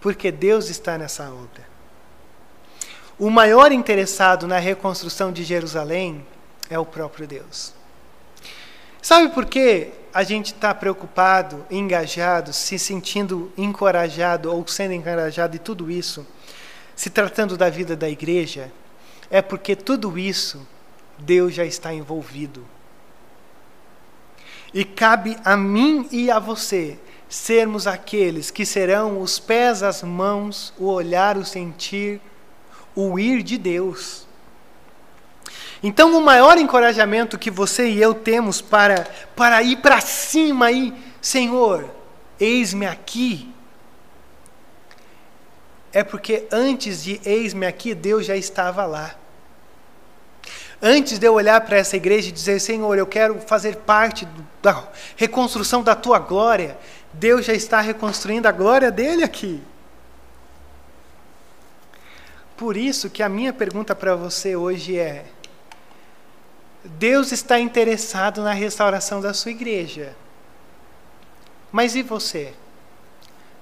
[0.00, 1.72] porque Deus está nessa obra.
[3.18, 6.26] O maior interessado na reconstrução de Jerusalém
[6.68, 7.72] é o próprio Deus.
[9.00, 15.58] Sabe por que a gente está preocupado, engajado, se sentindo encorajado ou sendo encorajado e
[15.58, 16.26] tudo isso,
[16.94, 18.72] se tratando da vida da igreja?
[19.33, 20.68] É porque tudo isso
[21.18, 22.66] Deus já está envolvido.
[24.74, 26.99] E cabe a mim e a você
[27.30, 32.20] sermos aqueles que serão os pés, as mãos, o olhar, o sentir,
[32.95, 34.26] o ir de Deus.
[35.83, 40.93] Então, o maior encorajamento que você e eu temos para, para ir para cima aí,
[41.22, 41.91] Senhor,
[42.39, 43.51] eis-me aqui,
[45.91, 49.21] é porque antes de eis-me aqui, Deus já estava lá.
[50.85, 54.26] Antes de eu olhar para essa igreja e dizer, Senhor, eu quero fazer parte
[54.61, 56.76] da reconstrução da tua glória,
[57.12, 59.62] Deus já está reconstruindo a glória dele aqui.
[62.57, 65.26] Por isso que a minha pergunta para você hoje é:
[66.85, 70.16] Deus está interessado na restauração da sua igreja.
[71.70, 72.55] Mas e você?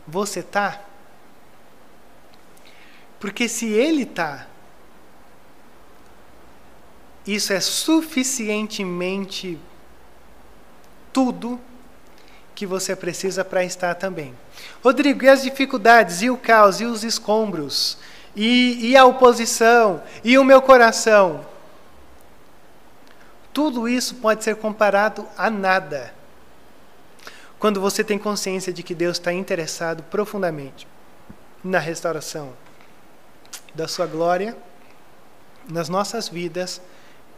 [0.07, 0.81] Você está?
[3.19, 4.47] Porque se ele está,
[7.27, 9.59] isso é suficientemente
[11.13, 11.61] tudo
[12.55, 14.35] que você precisa para estar também.
[14.83, 17.99] Rodrigo, e as dificuldades, e o caos, e os escombros,
[18.37, 21.47] e, e a oposição, e o meu coração?
[23.53, 26.15] Tudo isso pode ser comparado a nada.
[27.59, 30.87] Quando você tem consciência de que Deus está interessado profundamente
[31.63, 32.53] na restauração
[33.75, 34.57] da sua glória,
[35.69, 36.81] nas nossas vidas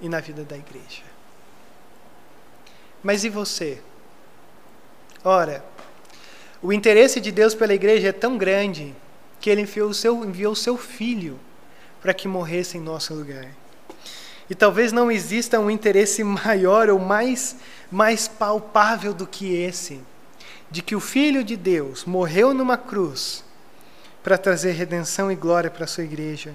[0.02, 1.02] e na vida da igreja.
[3.02, 3.80] Mas e você?
[5.24, 5.64] Ora,
[6.60, 8.94] o interesse de Deus pela igreja é tão grande
[9.40, 11.38] que ele enviou o seu, enviou o seu filho
[12.00, 13.48] para que morresse em nosso lugar.
[14.50, 17.56] E talvez não exista um interesse maior ou mais,
[17.90, 20.00] mais palpável do que esse,
[20.70, 23.44] de que o Filho de Deus morreu numa cruz
[24.22, 26.54] para trazer redenção e glória para a sua igreja.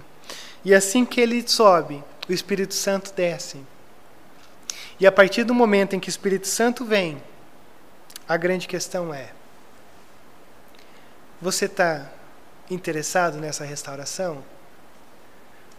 [0.64, 3.60] E assim que ele sobe, o Espírito Santo desce.
[5.00, 7.22] E a partir do momento em que o Espírito Santo vem,
[8.28, 9.30] a grande questão é:
[11.42, 12.12] você está
[12.70, 14.44] interessado nessa restauração?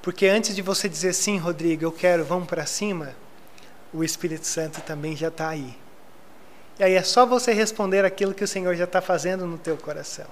[0.01, 3.15] Porque antes de você dizer sim, Rodrigo, eu quero, vamos para cima,
[3.93, 5.77] o Espírito Santo também já está aí.
[6.79, 9.77] E aí é só você responder aquilo que o Senhor já está fazendo no teu
[9.77, 10.27] coração.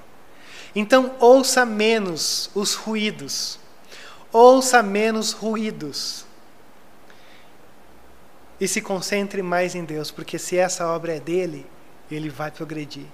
[0.75, 3.59] Então ouça menos os ruídos.
[4.33, 6.27] Ouça menos ruídos.
[8.61, 11.67] E se concentre mais em Deus, porque se essa obra é dele,
[12.11, 13.07] ele vai progredir.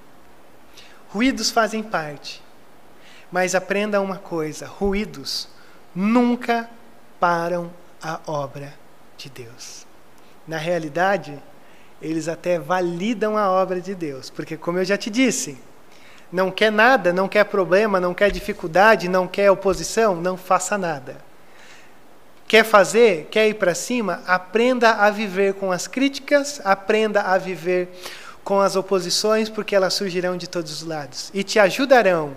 [1.09, 2.43] Ruídos fazem parte.
[3.31, 5.49] Mas aprenda uma coisa: ruídos
[5.95, 6.69] nunca
[7.19, 8.75] param a obra
[9.17, 9.87] de Deus.
[10.47, 11.41] Na realidade,
[12.01, 15.59] eles até validam a obra de Deus, porque, como eu já te disse,
[16.33, 21.19] não quer nada, não quer problema, não quer dificuldade, não quer oposição, não faça nada.
[22.48, 27.89] Quer fazer, quer ir para cima, aprenda a viver com as críticas, aprenda a viver
[28.43, 32.36] com as oposições, porque elas surgirão de todos os lados e te ajudarão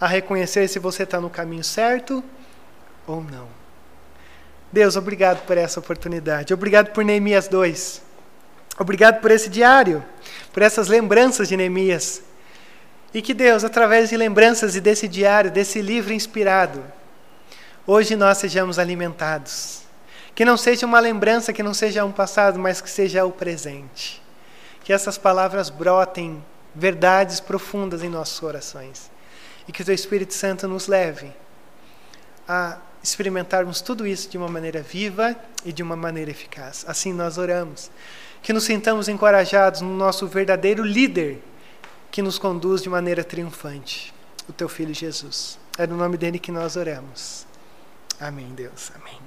[0.00, 2.24] a reconhecer se você está no caminho certo
[3.06, 3.46] ou não.
[4.72, 6.52] Deus, obrigado por essa oportunidade.
[6.52, 8.02] Obrigado por Neemias 2.
[8.78, 10.04] Obrigado por esse diário,
[10.52, 12.22] por essas lembranças de Neemias.
[13.12, 16.84] E que Deus, através de lembranças e desse diário, desse livro inspirado,
[17.86, 19.82] hoje nós sejamos alimentados.
[20.34, 24.22] Que não seja uma lembrança, que não seja um passado, mas que seja o presente.
[24.84, 26.44] Que essas palavras brotem
[26.74, 29.10] verdades profundas em nossos corações.
[29.66, 31.32] E que o Teu Espírito Santo nos leve
[32.46, 36.84] a experimentarmos tudo isso de uma maneira viva e de uma maneira eficaz.
[36.86, 37.90] Assim nós oramos.
[38.42, 41.42] Que nos sintamos encorajados no nosso verdadeiro líder
[42.10, 44.14] que nos conduz de maneira triunfante,
[44.48, 45.58] o teu filho Jesus.
[45.76, 47.46] É no nome dele que nós oramos.
[48.20, 48.90] Amém, Deus.
[48.94, 49.17] Amém.